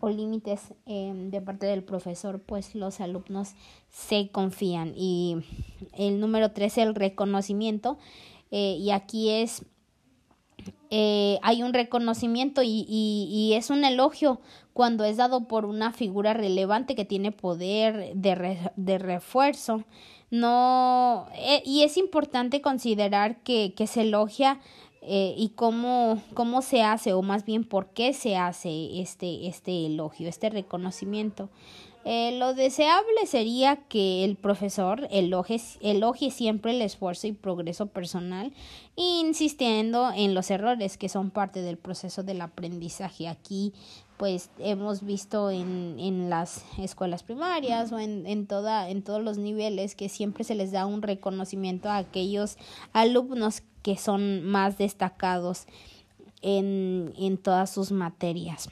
[0.00, 3.54] o límites eh, de parte del profesor, pues los alumnos
[3.90, 4.92] se confían.
[4.96, 5.36] Y
[5.96, 7.98] el número tres, el reconocimiento.
[8.50, 9.64] Eh, y aquí es
[10.90, 14.40] eh, hay un reconocimiento y, y, es un elogio
[14.72, 19.84] cuando es dado por una figura relevante que tiene poder de, de refuerzo.
[20.30, 24.60] No, eh, y es importante considerar que, que se elogia
[25.00, 29.86] eh, y cómo, cómo se hace, o más bien por qué se hace este, este
[29.86, 31.48] elogio, este reconocimiento.
[32.10, 38.50] Eh, lo deseable sería que el profesor elogie, elogie, siempre el esfuerzo y progreso personal,
[38.96, 43.28] insistiendo en los errores que son parte del proceso del aprendizaje.
[43.28, 43.74] Aquí,
[44.16, 49.36] pues, hemos visto en, en las escuelas primarias o en, en, toda, en todos los
[49.36, 52.56] niveles que siempre se les da un reconocimiento a aquellos
[52.94, 55.66] alumnos que son más destacados
[56.40, 58.70] en, en todas sus materias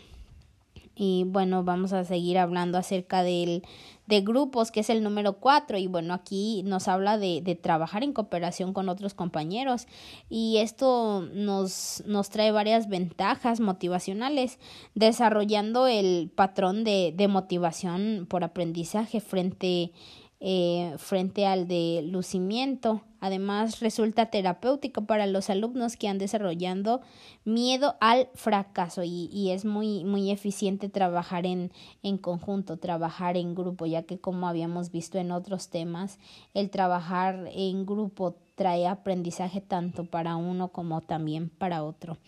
[0.98, 3.62] y bueno, vamos a seguir hablando acerca del,
[4.06, 5.76] de grupos, que es el número cuatro.
[5.76, 9.86] Y bueno, aquí nos habla de, de, trabajar en cooperación con otros compañeros.
[10.30, 14.58] Y esto nos, nos trae varias ventajas motivacionales,
[14.94, 19.92] desarrollando el patrón de, de motivación por aprendizaje frente
[20.40, 23.02] eh, frente al de lucimiento.
[23.20, 27.00] Además, resulta terapéutico para los alumnos que han desarrollando
[27.44, 31.72] miedo al fracaso y, y es muy, muy eficiente trabajar en,
[32.02, 36.18] en conjunto, trabajar en grupo, ya que como habíamos visto en otros temas,
[36.54, 42.18] el trabajar en grupo trae aprendizaje tanto para uno como también para otro.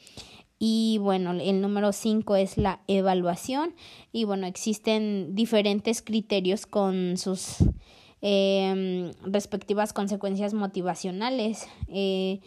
[0.59, 3.75] Y bueno, el número cinco es la evaluación.
[4.13, 7.59] Y bueno, existen diferentes criterios con sus
[8.23, 11.69] eh, respectivas consecuencias motivacionales.
[11.89, 12.41] Eh,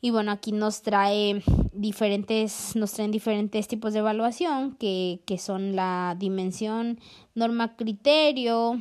[0.00, 5.76] y bueno, aquí nos trae diferentes, nos traen diferentes tipos de evaluación que, que son
[5.76, 6.98] la dimensión,
[7.34, 8.80] norma, criterio.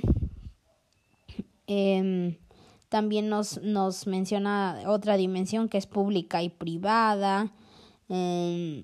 [1.67, 2.37] Eh,
[2.91, 7.53] también nos, nos menciona otra dimensión que es pública y privada.
[8.09, 8.83] Eh,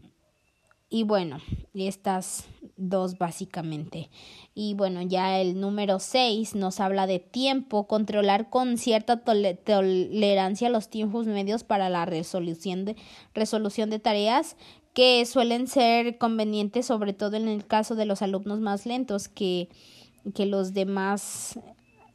[0.89, 1.39] y bueno,
[1.73, 2.45] estas
[2.77, 4.09] dos básicamente.
[4.53, 10.89] Y bueno, ya el número seis nos habla de tiempo, controlar con cierta tolerancia los
[10.89, 12.95] tiempos medios para la resolución de,
[13.33, 14.55] resolución de tareas
[14.93, 19.69] que suelen ser convenientes, sobre todo en el caso de los alumnos más lentos que,
[20.33, 21.59] que los demás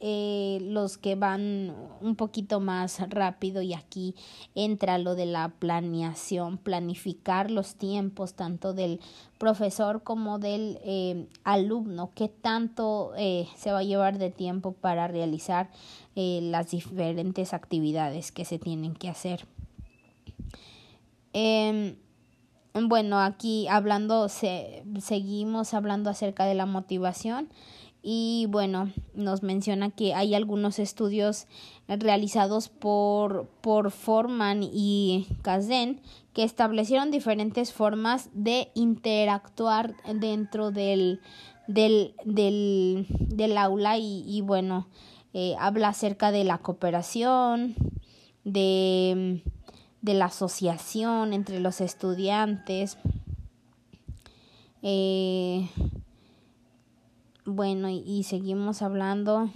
[0.05, 4.15] eh, los que van un poquito más rápido y aquí
[4.53, 8.99] entra lo de la planeación, planificar los tiempos tanto del
[9.37, 15.07] profesor como del eh, alumno, qué tanto eh, se va a llevar de tiempo para
[15.07, 15.69] realizar
[16.17, 19.45] eh, las diferentes actividades que se tienen que hacer.
[21.31, 21.95] Eh,
[22.73, 27.47] bueno, aquí hablando, se, seguimos hablando acerca de la motivación
[28.05, 31.47] y bueno, nos menciona que hay algunos estudios
[31.87, 36.01] realizados por, por Forman y Kazden
[36.33, 41.21] que establecieron diferentes formas de interactuar dentro del,
[41.67, 44.89] del, del, del aula y, y bueno,
[45.33, 47.75] eh, habla acerca de la cooperación,
[48.43, 49.41] de,
[50.01, 52.97] de la asociación entre los estudiantes.
[54.81, 55.69] Eh,
[57.45, 59.49] bueno, y, seguimos hablando.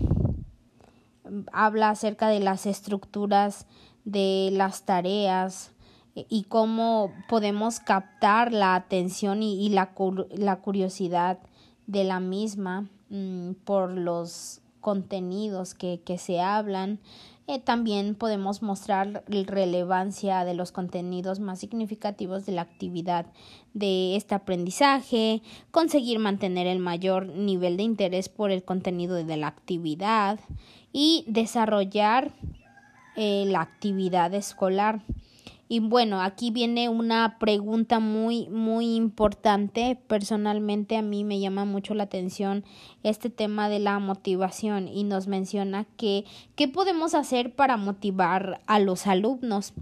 [1.51, 3.65] Habla acerca de las estructuras
[4.05, 5.71] de las tareas
[6.15, 9.91] eh, y cómo podemos captar la atención y, la,
[10.31, 11.39] la, curiosidad
[11.85, 16.99] de la misma mm, por los contenidos que, que se hablan.
[17.49, 23.25] Eh, también podemos mostrar la relevancia de los contenidos más significativos de la actividad
[23.73, 25.41] de este aprendizaje,
[25.71, 30.41] conseguir mantener el mayor nivel de interés por el contenido de la actividad
[30.91, 32.33] y desarrollar
[33.15, 34.99] eh, la actividad escolar.
[35.69, 39.97] Y bueno, aquí viene una pregunta muy, muy importante.
[40.07, 42.63] Personalmente a mí me llama mucho la atención
[43.03, 46.23] este tema de la motivación y nos menciona que
[46.55, 49.73] qué podemos hacer para motivar a los alumnos.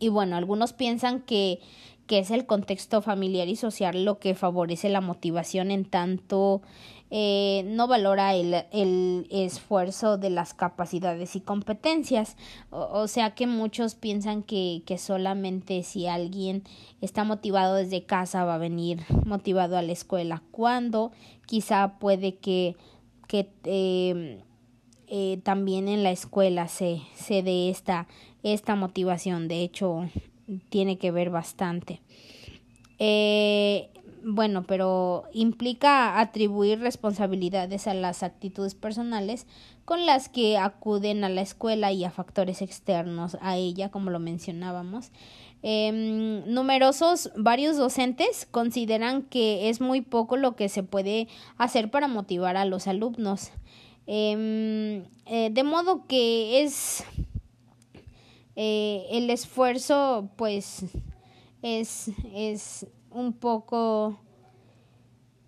[0.00, 1.60] Y bueno, algunos piensan que,
[2.06, 6.62] que es el contexto familiar y social lo que favorece la motivación en tanto
[7.10, 12.36] eh, no valora el, el, esfuerzo de las capacidades y competencias.
[12.70, 16.64] O, sea que muchos piensan que, que, solamente si alguien
[17.00, 21.12] está motivado desde casa va a venir motivado a la escuela, cuando
[21.46, 22.76] quizá puede que,
[23.28, 24.42] que eh,
[25.08, 28.08] eh, también en la escuela se, se dé esta,
[28.42, 29.46] esta motivación.
[29.46, 30.08] De hecho,
[30.68, 32.00] tiene que ver bastante.
[32.98, 33.90] Eh,
[34.28, 39.46] bueno, pero implica atribuir responsabilidades a las actitudes personales
[39.84, 44.18] con las que acuden a la escuela y a factores externos a ella, como lo
[44.18, 45.12] mencionábamos.
[45.62, 52.08] Em, numerosos, varios docentes consideran que es muy poco lo que se puede hacer para
[52.08, 53.52] motivar a los alumnos.
[54.08, 57.04] Em, eh, de modo que es
[58.56, 60.84] eh, el esfuerzo, pues,
[61.62, 64.18] es, es un poco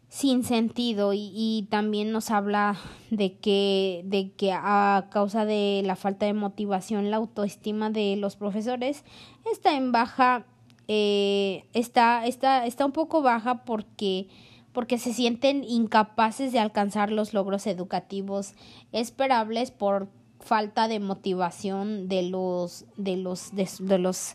[0.08, 2.78] sin sentido y, también nos habla
[3.10, 8.36] de que, de que a causa de la falta de motivación la autoestima de los
[8.36, 9.04] profesores
[9.52, 10.46] está en baja
[10.88, 14.28] eh, está, está, está un poco baja porque
[14.72, 18.54] porque se sienten incapaces de alcanzar los logros educativos
[18.92, 20.08] esperables por
[20.40, 24.34] falta de motivación de los de los de los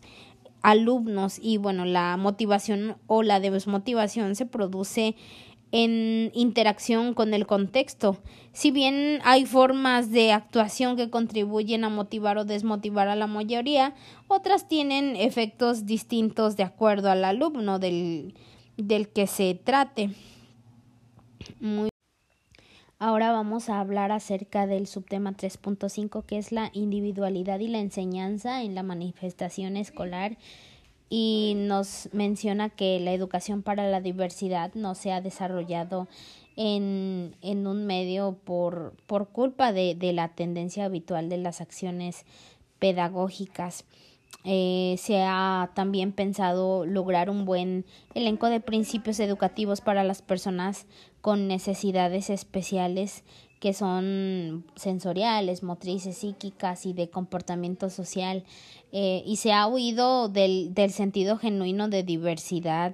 [0.63, 5.15] alumnos y bueno, la motivación o la desmotivación se produce
[5.71, 8.17] en interacción con el contexto.
[8.53, 13.95] Si bien hay formas de actuación que contribuyen a motivar o desmotivar a la mayoría,
[14.27, 18.35] otras tienen efectos distintos de acuerdo al alumno del,
[18.77, 20.11] del que se trate.
[21.59, 21.89] Muy
[23.05, 28.63] Ahora vamos a hablar acerca del subtema 3.5 que es la individualidad y la enseñanza
[28.63, 30.37] en la manifestación escolar
[31.09, 36.07] y nos menciona que la educación para la diversidad no se ha desarrollado
[36.55, 42.25] en, en un medio por, por culpa de, de la tendencia habitual de las acciones
[42.79, 43.83] pedagógicas.
[44.45, 50.85] Eh, se ha también pensado lograr un buen elenco de principios educativos para las personas
[51.23, 53.23] con necesidades especiales
[53.61, 58.43] que son sensoriales, motrices, psíquicas y de comportamiento social.
[58.91, 62.93] Eh, y se ha huido del, del sentido genuino de diversidad,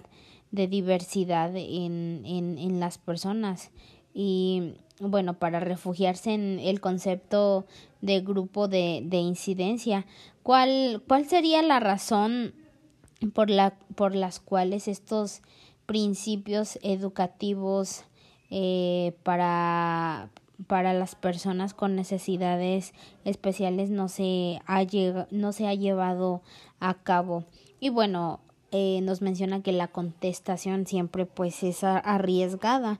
[0.51, 3.71] de diversidad en, en, en las personas.
[4.13, 7.65] Y bueno, para refugiarse en el concepto
[8.01, 10.05] de grupo de, de incidencia.
[10.43, 12.53] ¿Cuál, ¿Cuál sería la razón
[13.33, 15.41] por, la, por las cuales estos
[15.87, 18.03] principios educativos
[18.49, 20.29] eh, para,
[20.67, 22.93] para las personas con necesidades
[23.25, 24.85] especiales no se ha,
[25.31, 26.41] no se ha llevado
[26.79, 27.45] a cabo?
[27.79, 28.39] Y bueno,
[28.71, 32.99] eh, nos menciona que la contestación siempre pues es arriesgada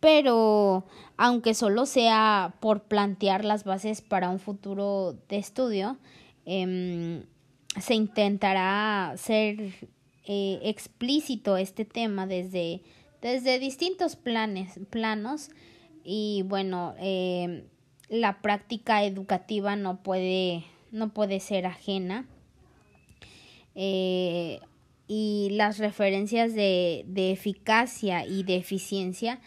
[0.00, 0.84] pero
[1.18, 5.98] aunque solo sea por plantear las bases para un futuro de estudio,
[6.46, 7.24] em,
[7.78, 9.74] se intentará ser
[10.26, 12.82] eh, explícito este tema desde,
[13.22, 15.50] desde distintos planes, planos
[16.04, 17.64] y bueno, em,
[18.08, 22.26] la práctica educativa no puede, no puede ser ajena.
[23.74, 24.60] Eh,
[25.06, 29.40] y las referencias de, de eficacia y de eficiencia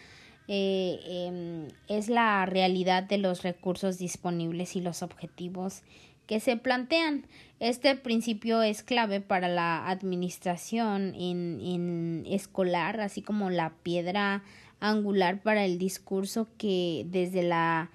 [0.46, 5.82] eh, em, es la realidad de los recursos disponibles y los objetivos
[6.26, 7.26] que se plantean.
[7.60, 14.42] Este principio es clave para la administración en, en escolar, así como la piedra
[14.80, 17.90] angular para el discurso que desde la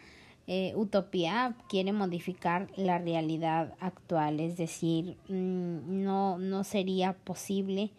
[0.51, 7.91] eh, utopía quiere modificar la realidad actual, es decir, mm, no, no sería posible.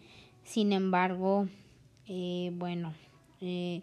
[0.42, 1.46] Sin embargo,
[2.08, 2.92] eh, bueno,
[3.40, 3.82] eh,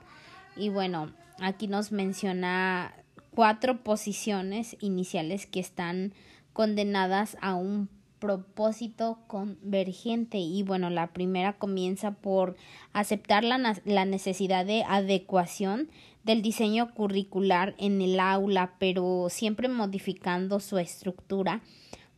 [0.55, 2.95] Y bueno, aquí nos menciona
[3.31, 6.13] cuatro posiciones iniciales que están
[6.53, 7.89] condenadas a un
[8.19, 10.37] propósito convergente.
[10.37, 12.55] Y bueno la primera comienza por
[12.93, 15.89] aceptar la, la, necesidad de adecuación
[16.23, 21.61] del diseño curricular en el aula pero siempre modificando su estructura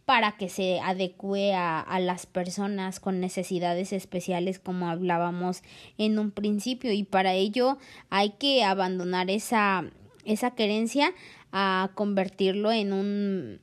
[0.06, 5.62] para que se adecue a, a las personas con necesidades especiales como hablábamos
[5.98, 6.92] en un principio.
[6.92, 7.78] Y para ello
[8.10, 9.86] hay que abandonar esa
[10.26, 11.14] esa querencia
[11.52, 13.60] a convertirlo en un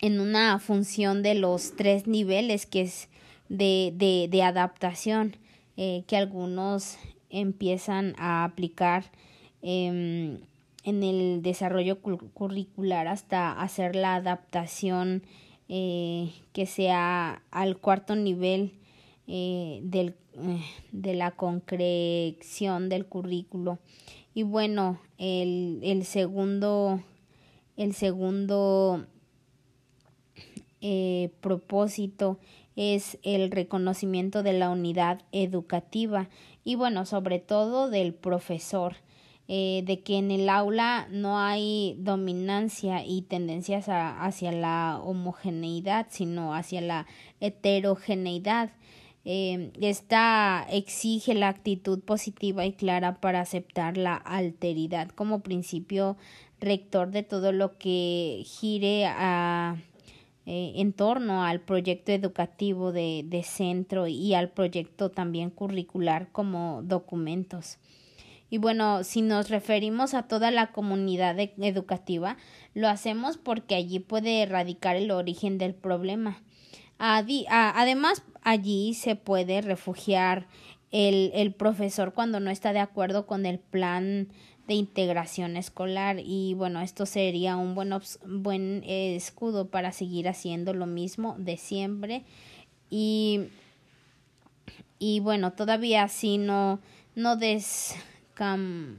[0.00, 3.08] en una función de los tres niveles que es
[3.48, 5.36] de, de, de adaptación
[5.76, 6.96] eh, que algunos
[7.30, 9.04] empiezan a aplicar
[9.62, 10.38] eh,
[10.84, 15.22] en el desarrollo curricular hasta hacer la adaptación
[15.68, 18.74] eh, que sea al cuarto nivel
[19.26, 20.14] eh, del,
[20.92, 23.78] de la concreción del currículo.
[24.34, 27.00] Y bueno el, el segundo
[27.76, 29.06] el segundo
[30.86, 32.38] eh, propósito
[32.76, 36.28] es el reconocimiento de la unidad educativa
[36.62, 38.96] y bueno, sobre todo del profesor,
[39.48, 46.52] eh, de que en el aula no hay dominancia y tendencias hacia la homogeneidad, sino
[46.52, 47.06] hacia la
[47.40, 48.70] heterogeneidad.
[49.24, 56.18] Eh, esta exige la actitud positiva y clara para aceptar la alteridad como principio
[56.60, 59.78] rector de todo lo que gire a
[60.46, 66.82] eh, en torno al proyecto educativo de, de centro y al proyecto también curricular como
[66.82, 67.78] documentos.
[68.50, 72.36] Y bueno, si nos referimos a toda la comunidad educativa,
[72.72, 76.42] lo hacemos porque allí puede erradicar el origen del problema.
[76.98, 80.46] además, allí se puede refugiar
[80.92, 84.28] el, el profesor cuando no está de acuerdo con el plan
[84.66, 87.90] de integración escolar y bueno esto sería un buen,
[88.26, 92.24] buen escudo para seguir haciendo lo mismo de siempre.
[92.90, 93.48] Y
[94.98, 96.80] y bueno todavía así no
[97.14, 98.98] no descam,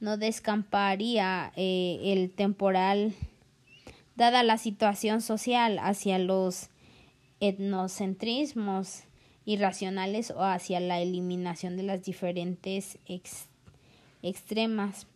[0.00, 3.14] no descamparía eh, el temporal
[4.16, 6.70] dada la situación social hacia los
[7.40, 9.02] etnocentrismos
[9.44, 12.98] irracionales o hacia la eliminación de las diferentes
[14.24, 15.06] extremas.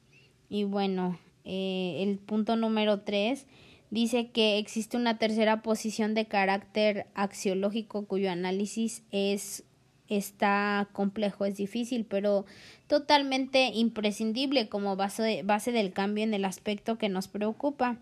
[0.48, 3.46] Y bueno, eh, el punto número tres
[3.90, 9.64] dice que existe una tercera posición de carácter axiológico cuyo análisis es
[10.08, 12.46] está complejo, es difícil, pero
[12.86, 17.98] totalmente imprescindible como base, base del cambio en el aspecto que nos preocupa.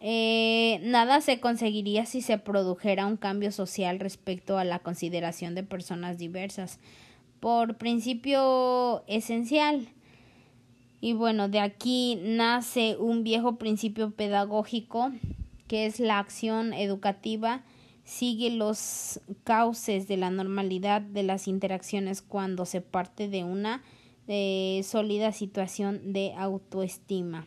[0.00, 5.62] Eh, nada se conseguiría si se produjera un cambio social respecto a la consideración de
[5.62, 6.80] personas diversas.
[7.40, 9.88] Por principio esencial,
[11.02, 15.10] y bueno, de aquí nace un viejo principio pedagógico
[15.66, 17.64] que es la acción educativa
[18.04, 23.82] sigue los cauces de la normalidad de las interacciones cuando se parte de una
[24.28, 27.46] eh, sólida situación de autoestima.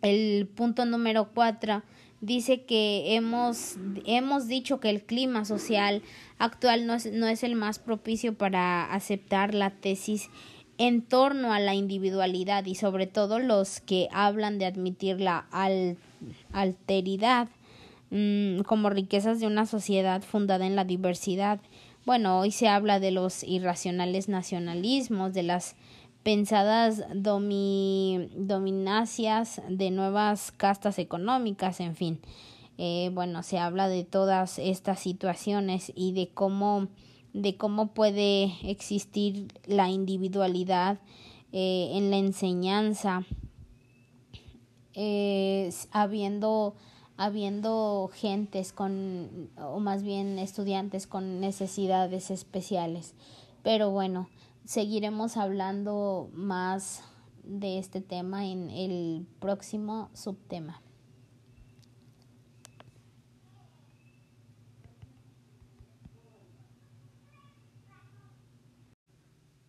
[0.00, 1.82] El punto número cuatro
[2.20, 6.02] dice que hemos, hemos dicho que el clima social
[6.38, 10.30] actual no es, no es el más propicio para aceptar la tesis
[10.78, 15.46] en torno a la individualidad y sobre todo los que hablan de admitir la
[16.52, 17.48] alteridad
[18.10, 21.60] mm, como riquezas de una sociedad fundada en la diversidad.
[22.06, 25.74] Bueno, hoy se habla de los irracionales nacionalismos, de las
[26.22, 32.20] pensadas domi dominacias de nuevas castas económicas, en fin.
[32.78, 36.88] Eh, bueno, se habla de todas estas situaciones y de cómo
[37.32, 40.98] de cómo puede existir la individualidad
[41.52, 43.24] eh, en la enseñanza
[44.94, 46.74] eh, habiendo
[47.16, 53.14] habiendo gentes con o más bien estudiantes con necesidades especiales.
[53.62, 54.28] Pero bueno
[54.64, 57.02] seguiremos hablando más
[57.42, 60.82] de este tema en el próximo subtema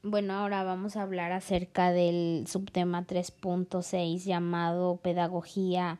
[0.09, 5.99] Bueno, ahora vamos a hablar acerca del subtema 3.6 llamado pedagogía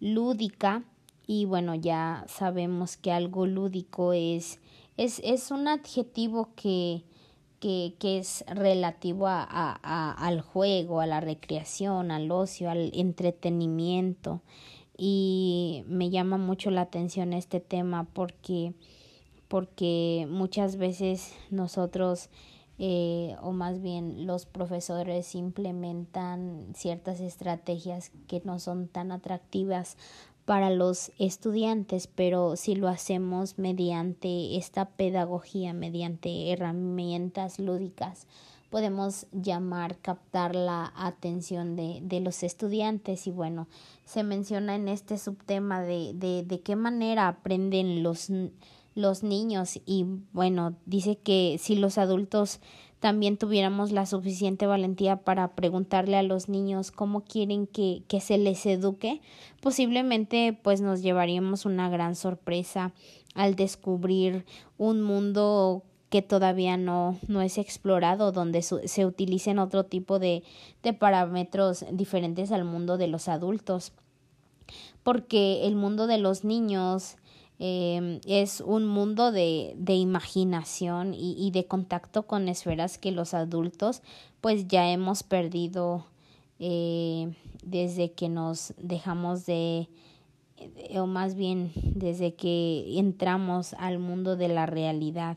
[0.00, 0.84] lúdica.
[1.26, 4.58] Y bueno, ya sabemos que algo lúdico es,
[4.96, 7.02] es, es un adjetivo que,
[7.60, 14.40] que, que es relativo a, a, al juego, a la recreación, al ocio, al entretenimiento.
[14.96, 18.72] Y me llama mucho la atención este tema porque
[19.48, 22.30] porque muchas veces nosotros
[22.84, 29.96] eh, o más bien los profesores implementan ciertas estrategias que no son tan atractivas
[30.46, 38.26] para los estudiantes, pero si lo hacemos mediante esta pedagogía, mediante herramientas lúdicas,
[38.68, 43.28] podemos llamar, captar la atención de, de los estudiantes.
[43.28, 43.68] Y bueno,
[44.06, 48.28] se menciona en este subtema de, de, de qué manera aprenden los
[48.94, 52.60] los niños y bueno, dice que si los adultos
[53.00, 58.38] también tuviéramos la suficiente valentía para preguntarle a los niños cómo quieren que, que se
[58.38, 59.20] les eduque,
[59.60, 62.92] posiblemente pues nos llevaríamos una gran sorpresa
[63.34, 64.44] al descubrir
[64.78, 70.44] un mundo que todavía no, no es explorado, donde se utilicen otro tipo de,
[70.82, 73.94] de parámetros diferentes al mundo de los adultos.
[75.02, 77.16] Porque el mundo de los niños
[77.58, 83.34] eh, es un mundo de, de imaginación y, y, de contacto con esferas que los
[83.34, 84.02] adultos
[84.40, 86.06] pues ya hemos perdido
[86.58, 89.88] eh, desde que nos dejamos de
[90.96, 95.36] o más bien desde que entramos al mundo de la realidad.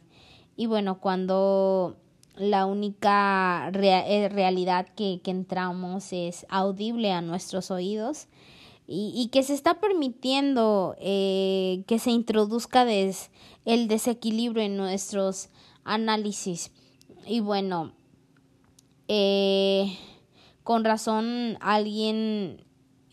[0.55, 1.95] Y bueno cuando
[2.37, 8.27] la única rea realidad que, que entramos es audible a nuestros oídos
[8.88, 15.49] y, y que se está permitiendo eh, que se introduzca el desequilibrio en nuestros
[15.84, 16.72] análisis.
[17.28, 17.94] Y bueno,
[19.07, 19.98] eh,
[20.64, 22.64] con razón alguien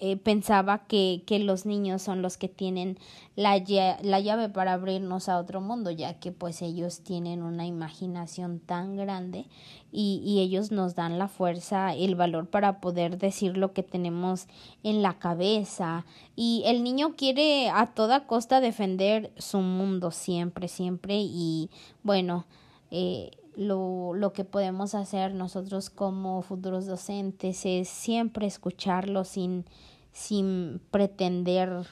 [0.04, 2.98] eh, pensaba que, que los niños son los que tienen
[3.36, 3.62] la,
[4.02, 8.96] la llave para abrirnos a otro mundo, ya que pues ellos tienen una imaginación tan
[8.96, 9.46] grande
[9.92, 14.48] y, y ellos nos dan la fuerza, el valor para poder decir lo que tenemos
[14.82, 16.04] en la cabeza.
[16.34, 21.20] Y el niño quiere a toda costa defender su mundo siempre, siempre.
[21.20, 21.70] Y
[22.02, 22.44] bueno,
[22.90, 29.64] eh, lo, lo que podemos hacer nosotros como futuros docentes es siempre escucharlo sin
[30.12, 31.86] sin pretender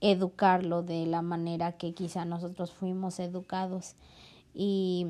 [0.00, 3.94] educarlo de la manera que quizá nosotros fuimos educados.
[4.54, 5.06] Y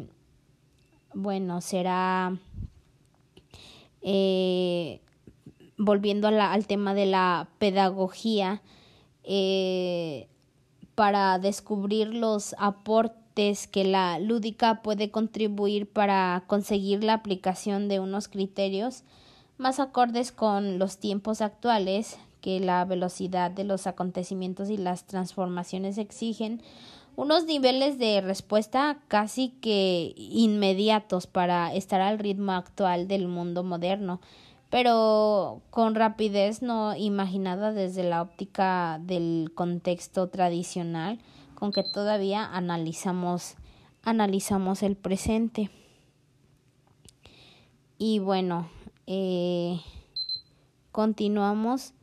[1.13, 2.37] bueno será
[4.03, 5.01] eh,
[5.77, 8.63] volviendo al tema de la pedagogía
[9.23, 10.29] eh,
[10.95, 18.29] para descubrir los aportes que la lúdica puede contribuir para conseguir la aplicación de unos
[18.29, 19.03] criterios
[19.57, 25.97] más acordes con los tiempos actuales que la velocidad de los acontecimientos y las transformaciones
[25.97, 26.61] exigen
[27.17, 34.21] unos niveles de respuesta casi que inmediatos para estar al ritmo actual del mundo moderno,
[34.69, 41.21] pero con rapidez no imaginada desde la óptica del contexto tradicional
[41.55, 43.55] con que todavía analizamos
[44.03, 45.71] analizamos el presente.
[47.97, 48.69] Y bueno,
[49.07, 49.81] eh,
[50.93, 51.94] continuamos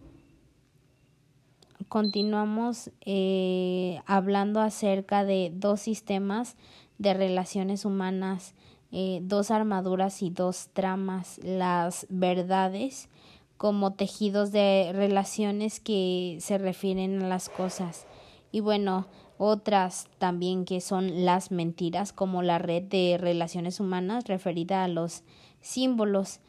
[1.91, 6.55] continuamos eh, hablando acerca de dos sistemas
[6.99, 8.53] de relaciones humanas,
[8.93, 13.09] eh, dos armaduras y dos tramas, las verdades
[13.57, 18.07] como tejidos de relaciones que se refieren a las cosas
[18.53, 19.07] y bueno,
[19.37, 25.23] otras también que son las mentiras como la red de relaciones humanas referida a los
[25.59, 26.39] símbolos.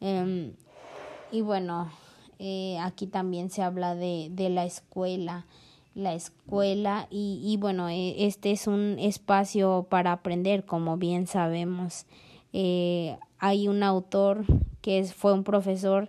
[0.00, 0.54] Eh,
[1.30, 1.88] y bueno,
[2.38, 5.46] eh, aquí también se habla de, de la escuela,
[5.98, 12.06] la escuela y, y bueno, eh, este es un espacio para aprender, como bien sabemos.
[12.52, 14.44] Eh, hay un autor
[14.80, 16.08] que fue un profesor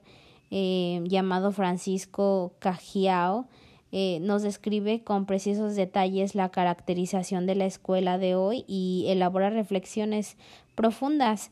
[0.51, 3.47] eh, llamado Francisco Cajiao,
[4.21, 10.37] nos describe con precisos detalles la caracterización de la escuela de hoy y elabora reflexiones
[10.75, 11.49] profundas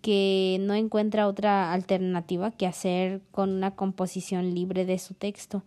[0.00, 5.62] que no encuentra otra alternativa que hacer con una composición libre de su texto.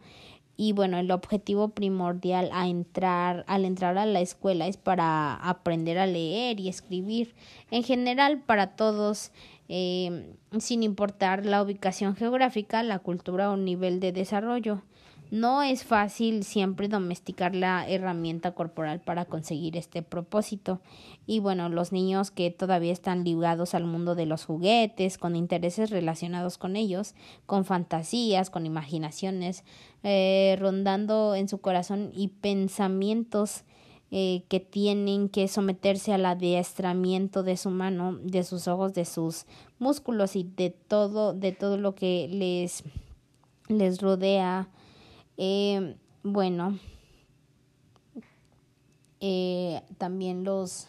[0.58, 5.98] Y bueno, el objetivo primordial a entrar, al entrar a la escuela es para aprender
[5.98, 7.36] a leer y escribir.
[7.72, 9.32] En general, para todos,
[9.68, 14.82] eh, sin importar la ubicación geográfica, la cultura o nivel de desarrollo.
[15.32, 20.82] No es fácil siempre domesticar la herramienta corporal para conseguir este propósito.
[21.26, 25.90] Y bueno, los niños que todavía están ligados al mundo de los juguetes, con intereses
[25.90, 27.16] relacionados con ellos,
[27.46, 29.64] con fantasías, con imaginaciones,
[30.04, 33.64] eh, rondando en su corazón y pensamientos
[34.12, 39.46] eh, que tienen que someterse al adiestramiento de su mano, de sus ojos, de sus
[39.80, 42.84] músculos y de todo, de todo lo que les,
[43.68, 44.70] les rodea
[45.38, 46.80] eh, bueno,
[49.20, 50.88] eh, también los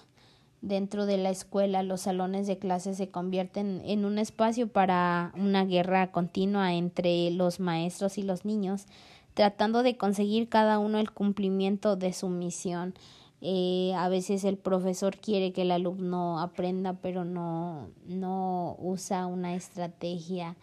[0.61, 5.65] dentro de la escuela los salones de clase se convierten en un espacio para una
[5.65, 8.87] guerra continua entre los maestros y los niños,
[9.35, 12.95] tratando de conseguir cada uno el cumplimiento de su misión.
[13.43, 19.55] Eh, a veces el profesor quiere que el alumno aprenda, pero no, no usa una
[19.55, 20.57] estrategia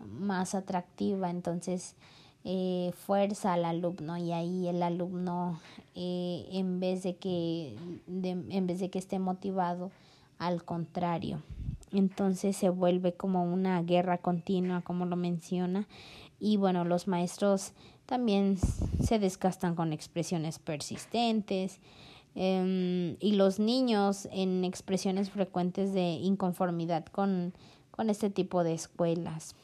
[0.00, 1.30] más atractiva.
[1.30, 1.94] Entonces,
[2.46, 5.60] eh, fuerza al alumno y ahí el alumno
[5.94, 7.74] eh, en vez de que
[8.06, 9.90] en vez de que esté motivado
[10.38, 11.40] al contrario.
[11.90, 15.88] Entonces se vuelve como una guerra continua como lo menciona.
[16.38, 17.72] Y bueno los maestros
[18.04, 18.58] también
[19.02, 21.80] se desgastan con expresiones persistentes
[22.34, 27.54] em, y los niños en expresiones frecuentes de inconformidad con,
[27.90, 29.56] con este tipo de escuelas.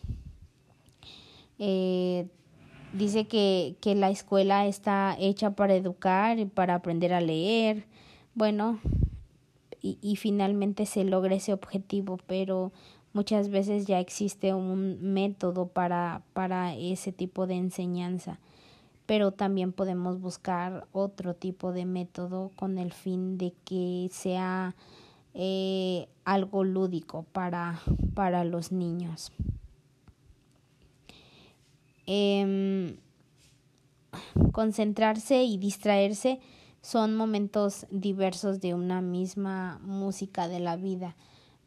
[1.59, 2.27] Eh,
[2.93, 7.87] Dice que, que la escuela está hecha para educar y para aprender a leer.
[8.35, 8.81] Bueno,
[9.83, 12.73] y, finalmente se logra ese objetivo, pero
[13.13, 18.39] muchas veces ya existe un método para, para ese tipo de enseñanza
[19.11, 24.77] pero también podemos buscar otro tipo de método con el fin de que sea
[25.35, 27.81] eh, algo lúdico para,
[28.15, 29.33] para los niños.
[32.13, 32.97] Em,
[34.51, 36.41] concentrarse y distraerse
[36.83, 41.15] son momentos diversos de una misma música de la vida.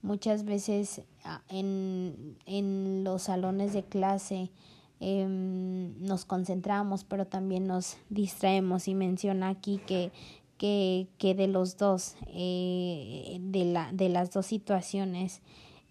[0.02, 1.02] Muchas veces
[1.48, 4.52] en, en los salones de clase
[5.00, 10.12] em, nos concentramos, pero también nos distraemos y menciona aquí que,
[10.58, 15.42] que, que de los dos, eh, de, la, de las dos situaciones,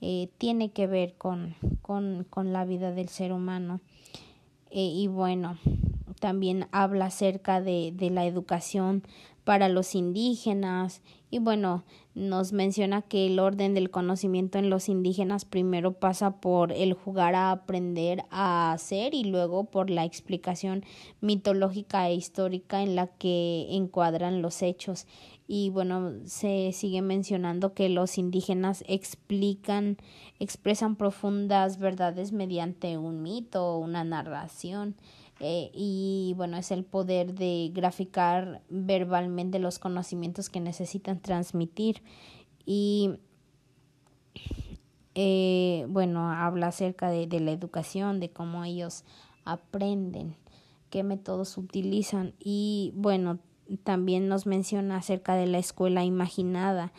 [0.03, 3.81] eh, tiene que ver con, con, con la vida del ser humano.
[4.75, 5.59] Eh, y bueno,
[6.19, 9.03] también habla acerca de, de la educación
[9.45, 11.03] para los indígenas.
[11.31, 11.85] Y bueno,
[12.15, 17.35] nos menciona que el orden del conocimiento en los indígenas primero pasa por el jugar
[17.35, 20.85] a aprender a hacer y luego por la explicación
[21.21, 25.07] mitológica e histórica en la que encuadran los hechos
[25.47, 29.99] y bueno, se sigue mencionando que los indígenas explican,
[30.39, 34.97] expresan profundas verdades mediante un mito o una narración.
[35.41, 42.03] Eh, y bueno, es el poder de graficar verbalmente los conocimientos que necesitan transmitir.
[42.65, 43.17] Y
[45.17, 49.05] eh, bueno, habla acerca de, de la educación, de cómo ellos
[49.45, 50.37] aprenden,
[50.91, 52.35] qué métodos utilizan.
[52.39, 53.41] Y bueno,
[53.79, 56.93] también nos menciona acerca de la escuela imaginada.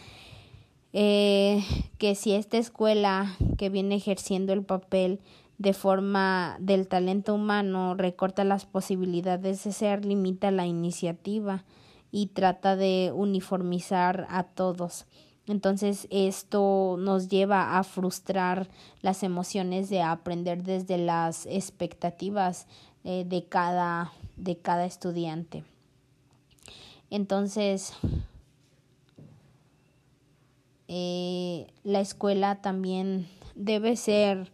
[0.93, 1.63] Eh,
[1.97, 5.19] que si esta escuela que viene ejerciendo el papel
[5.57, 11.63] de forma del talento humano recorta las posibilidades de ser, limita la iniciativa
[12.11, 15.05] y trata de uniformizar a todos.
[15.47, 18.69] Entonces esto nos lleva a frustrar
[19.01, 22.67] las emociones de aprender desde las expectativas
[23.03, 25.63] eh, de, cada, de cada estudiante.
[27.13, 27.93] Entonces,
[30.87, 34.51] eh, la escuela también debe ser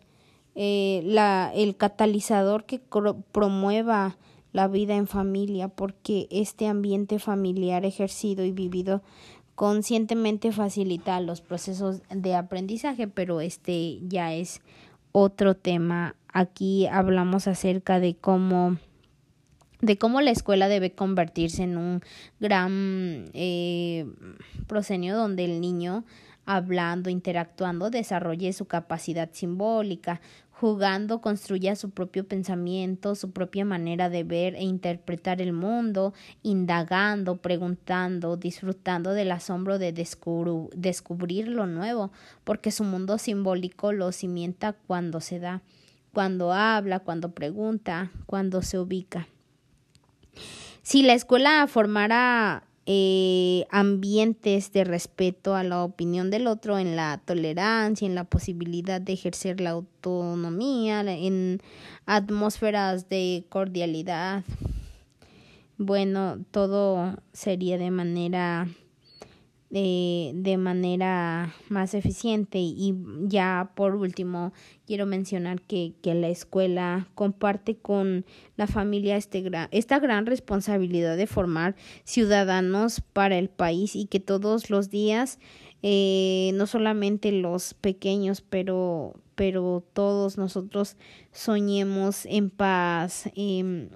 [0.55, 2.81] eh, la, el catalizador que
[3.31, 4.17] promueva
[4.51, 9.03] la vida en familia, porque este ambiente familiar ejercido y vivido
[9.55, 14.59] conscientemente facilita los procesos de aprendizaje, pero este ya es
[15.13, 16.17] otro tema.
[16.33, 18.75] Aquí hablamos acerca de cómo
[19.81, 22.01] de cómo la escuela debe convertirse en un
[22.39, 24.05] gran eh,
[24.67, 26.05] proscenio donde el niño
[26.45, 30.19] hablando, interactuando, desarrolle su capacidad simbólica,
[30.51, 37.37] jugando construya su propio pensamiento, su propia manera de ver e interpretar el mundo, indagando,
[37.37, 42.11] preguntando, disfrutando del asombro de descubrir lo nuevo,
[42.43, 45.61] porque su mundo simbólico lo cimienta cuando se da,
[46.13, 49.27] cuando habla, cuando pregunta, cuando se ubica.
[50.81, 57.21] Si la escuela formara eh, ambientes de respeto a la opinión del otro, en la
[57.23, 61.61] tolerancia, en la posibilidad de ejercer la autonomía, en
[62.07, 64.43] atmósferas de cordialidad.
[65.77, 68.67] Bueno, todo sería de manera
[69.69, 72.59] de manera más eficiente.
[72.59, 74.53] Y ya por último
[74.85, 78.25] quiero mencionar que, que la escuela comparte con
[78.57, 84.69] la familia este esta gran responsabilidad de formar ciudadanos para el país y que todos
[84.69, 85.39] los días
[85.81, 90.97] eh, no solamente los pequeños pero pero todos nosotros
[91.31, 93.89] soñemos en paz en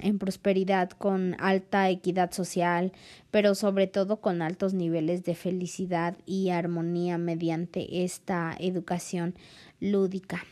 [0.00, 2.92] en prosperidad, con alta equidad social,
[3.30, 9.34] pero sobre todo con altos niveles de felicidad y armonía mediante esta educación
[9.80, 10.44] lúdica.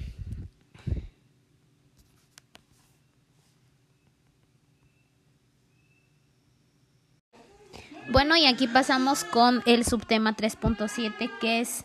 [8.09, 11.85] Bueno, y aquí pasamos con el subtema 3.7 que es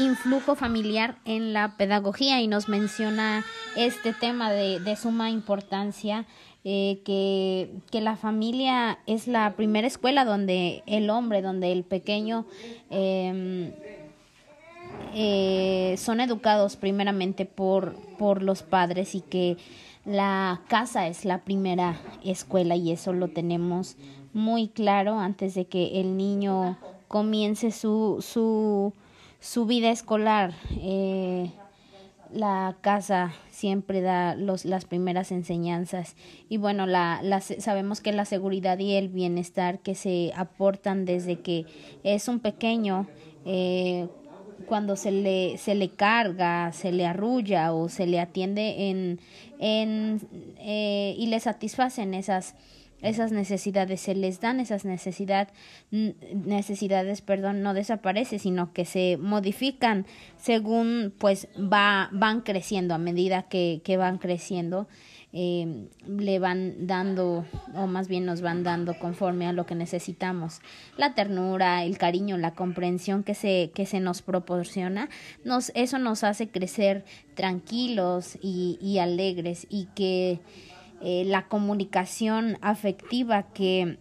[0.00, 3.44] influjo familiar en la pedagogía y nos menciona
[3.76, 6.26] este tema de, de suma importancia
[6.64, 12.44] eh, que, que, la familia es la primera escuela donde el hombre, donde el pequeño
[12.90, 13.72] em,
[15.14, 19.56] eh, son educados primeramente por, por los padres y que
[20.04, 23.96] la casa es la primera escuela y eso lo tenemos
[24.32, 26.78] muy claro antes de que el niño
[27.08, 28.92] comience su, su,
[29.40, 30.54] su vida escolar.
[30.78, 31.50] Eh,
[32.32, 36.16] la casa siempre da los, las primeras enseñanzas.
[36.48, 41.66] Y bueno la, sabemos que la seguridad y el bienestar que se aportan desde que
[42.04, 43.06] es un pequeño
[43.44, 44.08] eh,
[44.66, 49.20] cuando se le, se le carga, se le arrulla o se le atiende en,
[49.58, 50.20] en
[50.58, 52.54] eh, y le satisfacen esas
[53.02, 55.48] esas necesidades se les dan esas necesidad,
[55.90, 60.06] necesidades perdón no desaparece sino que se modifican
[60.36, 62.94] según pues va van creciendo.
[62.94, 64.88] A medida que, que van creciendo
[65.32, 67.44] eh, le van dando
[67.74, 70.60] o más bien nos van dando conforme a lo que necesitamos.
[70.96, 75.08] La ternura el cariño la comprensión que se que se nos proporciona
[75.44, 77.04] nos eso nos hace crecer
[77.34, 80.40] tranquilos y, y alegres y que
[81.00, 83.98] eh, la comunicación afectiva que,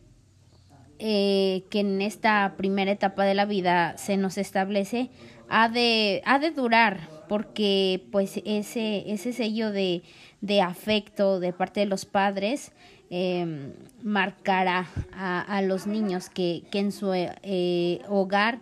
[1.00, 5.10] eh, que en esta primera etapa de la vida se nos establece
[5.50, 10.04] ha de, ha de durar porque pues ese, ese sello de,
[10.42, 12.72] de afecto de parte de los padres
[13.12, 13.74] eh,
[14.04, 18.60] marcará a, a, los niños que, que en su eh, hogar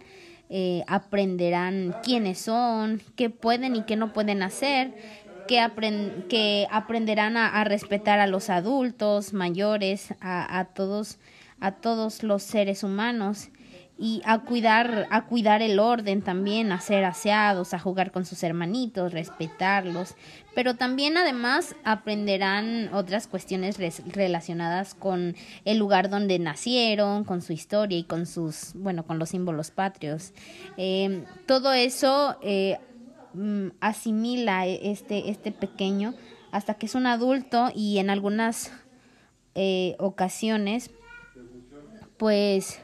[0.50, 4.94] eh, aprenderán quiénes son, qué pueden y qué no pueden hacer,
[5.48, 5.66] que,
[6.30, 11.20] que aprenderán a, respetar a los adultos, mayores, a, a, todos,
[11.60, 13.50] a todos los seres humanos
[14.00, 18.44] y a cuidar, a cuidar el orden también, a ser aseados, a jugar con sus
[18.44, 20.16] hermanitos, respetarlos,
[20.54, 27.98] pero también además aprenderán otras cuestiones relacionadas con el lugar donde nacieron, con su historia
[27.98, 30.34] y con sus, bueno, con los símbolos patrios.
[30.78, 32.78] Eh, todo eso eh,
[33.38, 36.16] Mm, asimila e, este, este pequeño
[36.52, 38.72] hasta que es un adulto y en algunas
[39.54, 40.90] eh, ocasiones
[42.18, 42.80] pues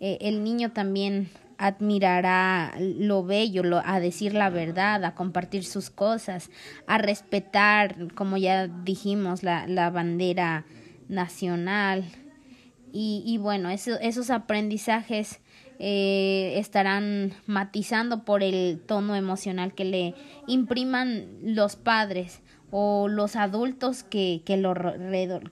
[0.00, 1.28] eh, el niño también
[1.58, 6.48] admirará lo bello, lo, a decir la verdad, a compartir sus cosas,
[6.86, 10.64] a respetar, como ya dijimos, la, la bandera
[11.08, 12.04] nacional.
[12.94, 15.40] Y, y bueno, eso, esos aprendizajes
[15.78, 20.14] eh, estarán matizando por el tono emocional que le
[20.46, 24.74] impriman los padres o los adultos que, que, lo,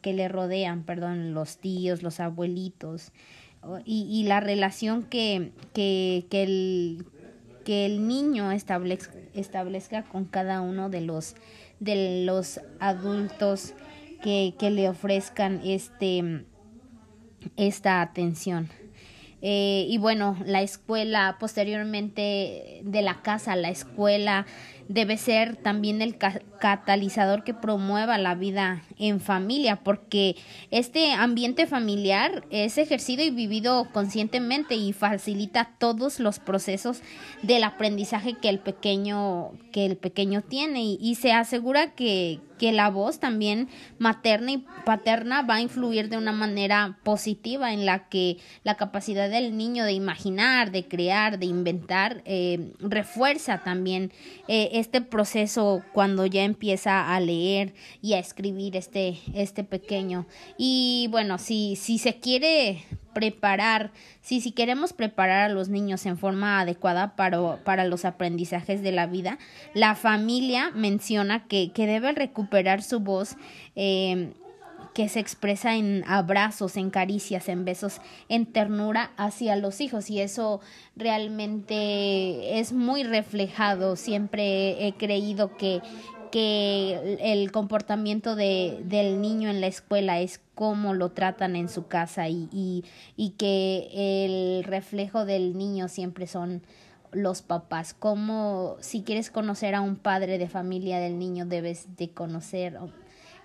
[0.02, 3.12] que le rodean, perdón, los tíos, los abuelitos,
[3.84, 7.06] y, y la relación que, que, que, el,
[7.64, 11.34] que el niño establezca, establezca con cada uno de los,
[11.80, 13.74] de los adultos
[14.22, 16.44] que, que le ofrezcan este,
[17.56, 18.68] esta atención.
[19.42, 24.46] Eh, y bueno, la escuela, posteriormente de la casa la escuela,
[24.88, 30.36] debe ser también el catalizador que promueva la vida en familia, porque
[30.70, 37.02] este ambiente familiar es ejercido y vivido conscientemente y facilita todos los procesos
[37.42, 40.82] del aprendizaje que el pequeño que el pequeño tiene.
[40.84, 43.68] Y, y se asegura que, que la voz también
[43.98, 49.28] materna y paterna va a influir de una manera positiva en la que la capacidad
[49.28, 54.12] del niño de imaginar, de crear, de inventar, eh, refuerza también
[54.48, 60.26] eh, este proceso cuando ya empieza a leer y a escribir este, este pequeño.
[60.56, 66.18] Y bueno, si, si se quiere preparar, si, si queremos preparar a los niños en
[66.18, 69.38] forma adecuada para, para los aprendizajes de la vida,
[69.74, 73.36] la familia menciona que, que debe recuperar su voz.
[73.74, 74.34] Eh,
[74.96, 78.00] que se expresa en abrazos, en caricias, en besos,
[78.30, 80.62] en ternura hacia los hijos y eso
[80.96, 83.96] realmente es muy reflejado.
[83.96, 85.82] Siempre he creído que,
[86.32, 91.88] que el comportamiento de, del niño en la escuela es cómo lo tratan en su
[91.88, 92.82] casa y, y,
[93.18, 96.62] y que el reflejo del niño siempre son
[97.12, 102.08] los papás, como si quieres conocer a un padre de familia del niño debes de
[102.08, 102.78] conocer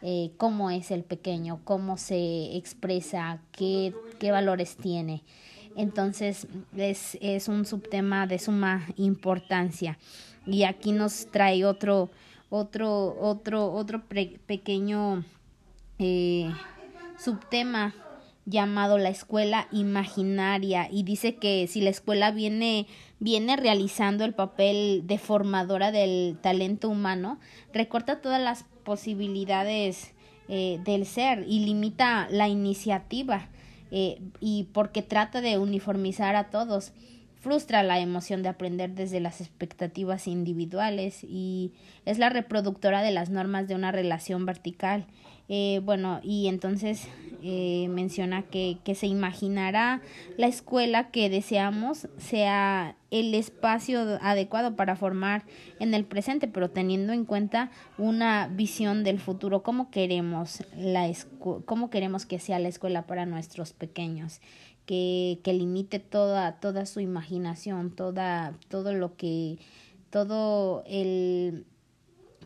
[0.02, 5.23] eh, cómo es el pequeño, cómo se expresa, qué, qué valores tiene.
[5.76, 9.98] Entonces es, es un subtema de suma importancia.
[10.45, 12.10] Y aquí nos trae otro,
[12.49, 15.23] otro, otro, otro pequeño
[15.99, 16.52] eh,
[17.18, 17.94] subtema
[18.45, 22.88] llamado la escuela imaginaria y dice que si la escuela viene
[23.19, 27.40] viene realizando el papel de formadora del talento humano
[27.72, 30.14] recorta todas las posibilidades
[30.48, 33.48] eh, del ser y limita la iniciativa
[33.91, 36.94] eh, y porque trata de uniformizar a todos.
[37.40, 41.72] Frustra la emoción de aprender desde las expectativas individuales y
[42.06, 45.08] es la reproductora de las normas de una relación vertical
[45.53, 47.10] eh, bueno, y entonces
[47.44, 50.02] eh, menciona que, que se imaginará
[50.38, 55.44] la escuela que deseamos sea el espacio adecuado para formar
[55.82, 61.11] en el presente, pero teniendo en cuenta una visión del futuro, cómo queremos la
[61.65, 64.40] cómo queremos que sea la escuela para nuestros pequeños,
[64.86, 69.57] que, que limite toda, toda su imaginación, toda, todo lo que,
[70.11, 71.65] todo el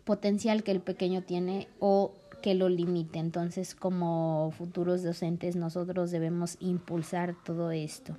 [0.05, 2.13] potencial que el pequeño tiene o
[2.45, 3.17] que lo limite.
[3.17, 8.15] Entonces, como futuros docentes, nosotros debemos impulsar todo esto.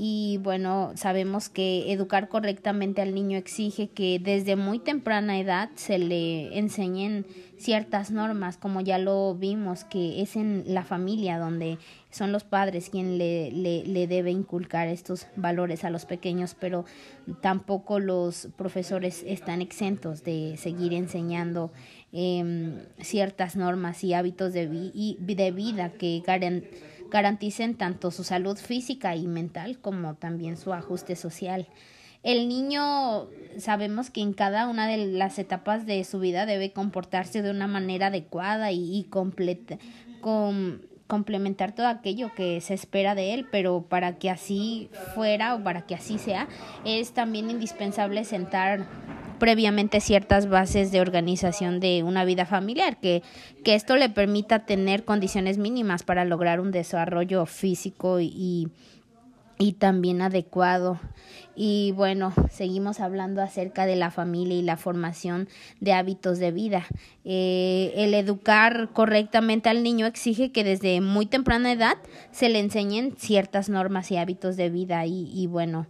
[0.00, 5.98] Y bueno, sabemos que educar correctamente al niño exige que desde muy temprana edad se
[5.98, 7.26] le enseñen
[7.58, 11.78] ciertas normas, como ya lo vimos, que es en la familia donde
[12.10, 16.84] son los padres quien le, le, le debe inculcar estos valores a los pequeños, pero
[17.40, 21.70] tampoco los profesores están exentos de seguir enseñando
[22.12, 24.66] eh, ciertas normas y hábitos de,
[25.54, 26.22] vida que
[27.10, 31.66] garanticen tanto su salud física y mental como también su ajuste social.
[32.22, 33.28] El niño
[33.58, 37.66] sabemos que en cada una de las etapas de su vida debe comportarse de una
[37.66, 39.04] manera adecuada y, y
[41.06, 45.82] complementar todo aquello que se espera de él, pero para que así fuera o para
[45.82, 46.48] que así sea,
[46.84, 48.86] es también indispensable sentar
[49.38, 53.22] previamente ciertas bases de organización de una vida familiar, que,
[53.64, 58.68] que esto le permita tener condiciones mínimas para lograr un desarrollo físico y,
[59.58, 60.98] y también adecuado.
[61.60, 65.48] Y bueno, seguimos hablando acerca de la familia y la formación
[65.80, 66.86] de hábitos de vida.
[67.24, 71.96] Eh, el educar correctamente al niño exige que desde muy temprana edad
[72.30, 75.88] se le enseñen ciertas normas y hábitos de vida y, y bueno,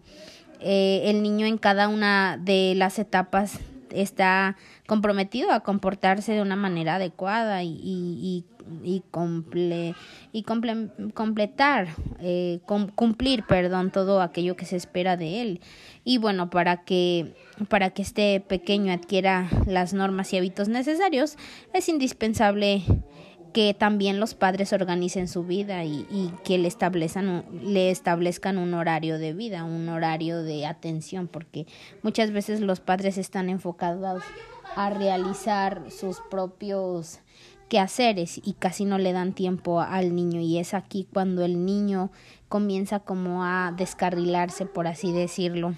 [0.60, 3.59] eh, el niño en cada una de las etapas
[3.90, 4.56] está
[4.86, 8.44] comprometido a comportarse de una manera adecuada y, y,
[8.82, 9.94] y, comple,
[10.32, 11.89] y completar,
[12.20, 12.60] eh,
[12.94, 15.60] cumplir, perdón, todo aquello que se espera de él.
[16.05, 17.35] Y bueno, para que,
[17.68, 21.36] para que este pequeño adquiera las normas y hábitos necesarios,
[21.72, 22.82] es indispensable
[23.53, 29.19] que también los padres organicen su vida y, que le establezcan, le establezcan un horario
[29.19, 31.66] de vida, un horario de atención, porque
[32.03, 34.23] muchas veces los padres están enfocados
[34.77, 37.20] a realizar sus propios
[37.69, 42.11] quehaceres y casi no le dan tiempo al niño y es aquí cuando el niño
[42.49, 45.75] comienza como a descarrilarse por así decirlo.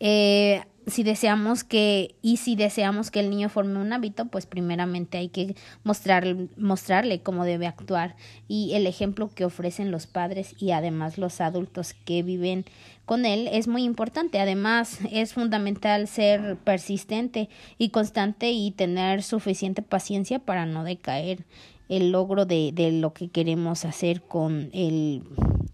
[0.00, 5.18] Eh, si deseamos que y si deseamos que el niño forme un hábito, pues primeramente
[5.18, 8.16] hay que mostrar, mostrarle cómo debe actuar
[8.48, 12.64] y el ejemplo que ofrecen los padres y además los adultos que viven
[13.06, 14.40] con él es muy importante.
[14.40, 17.48] Además, es fundamental ser persistente
[17.78, 21.44] y constante y tener suficiente paciencia para no decaer
[21.88, 25.22] el logro de, de lo que queremos hacer con el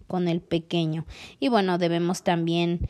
[0.07, 1.05] con el pequeño.
[1.39, 2.89] Y bueno, debemos también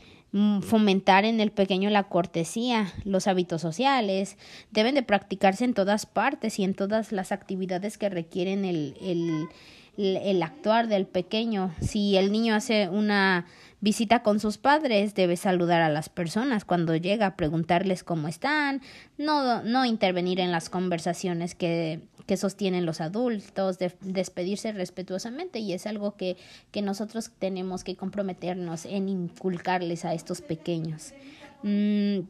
[0.62, 4.38] fomentar en el pequeño la cortesía, los hábitos sociales,
[4.70, 10.16] deben de practicarse en todas partes y en todas las actividades que requieren el, el,
[10.16, 11.74] el actuar del pequeño.
[11.80, 13.46] Si el niño hace una
[13.82, 18.80] visita con sus padres, debe saludar a las personas cuando llega, preguntarles cómo están,
[19.18, 25.72] no, no intervenir en las conversaciones que que sostienen los adultos, de, despedirse respetuosamente y
[25.72, 26.36] es algo que,
[26.70, 31.12] que, nosotros tenemos que comprometernos en inculcarles a estos pequeños.
[31.62, 32.20] Mm,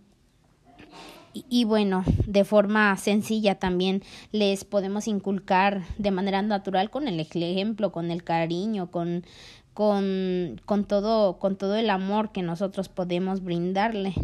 [1.35, 4.03] y, y, bueno, de forma sencilla también
[4.33, 9.25] les podemos inculcar de manera natural con el ejemplo, con el cariño, con,
[9.75, 14.15] con, con, todo, con todo el amor que nosotros podemos brindarle.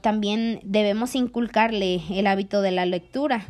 [0.00, 3.46] También debemos inculcarle el hábito de la lectura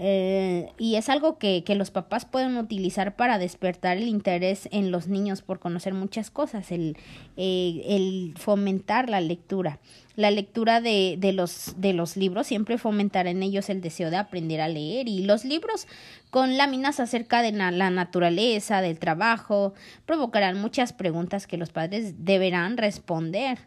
[0.00, 4.92] eh, y es algo que, que, los papás pueden utilizar para despertar el interés en
[4.92, 6.96] los niños por conocer muchas cosas, el,
[7.36, 9.80] eh, el fomentar la lectura.
[10.14, 14.16] La lectura de, de, los, de los libros siempre fomentará en ellos el deseo de
[14.18, 15.88] aprender a leer y los libros
[16.30, 19.74] con láminas acerca de la naturaleza, del trabajo,
[20.06, 23.58] provocarán muchas preguntas que los padres deberán responder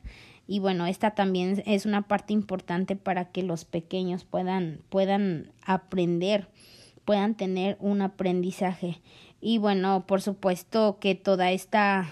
[0.48, 6.48] y bueno, esta también es una parte importante para que los pequeños puedan, puedan aprender,
[7.06, 9.02] puedan tener un aprendizaje.
[9.40, 12.12] Y bueno, por supuesto que toda esta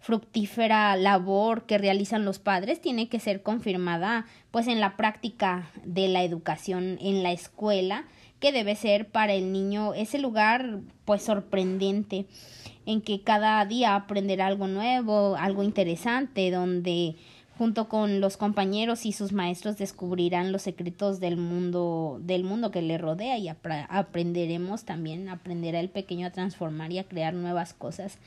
[0.00, 6.08] fructífera labor que realizan los padres tiene que ser confirmada pues en la práctica de
[6.08, 8.06] la educación en la escuela
[8.40, 12.26] que debe ser para el niño ese lugar pues sorprendente
[12.86, 17.16] en que cada día aprenderá algo nuevo, algo interesante, donde
[17.58, 22.82] junto con los compañeros y sus maestros descubrirán los secretos del mundo del mundo que
[22.82, 28.18] le rodea y aprenderemos también aprenderá el pequeño a transformar y a crear nuevas cosas.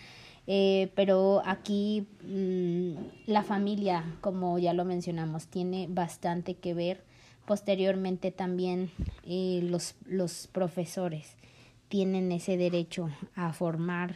[0.47, 2.91] Eh, pero aquí mmm,
[3.25, 7.03] la familia como ya lo mencionamos tiene bastante que ver.
[7.45, 8.91] Posteriormente también
[9.25, 11.35] eh, los los profesores
[11.89, 14.15] tienen ese derecho a formar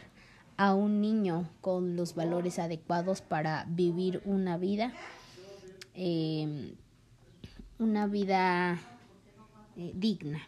[0.60, 4.92] a un niño con los valores adecuados para vivir una vida,
[5.94, 6.74] eh,
[7.78, 8.78] una vida
[9.78, 10.42] eh, digna.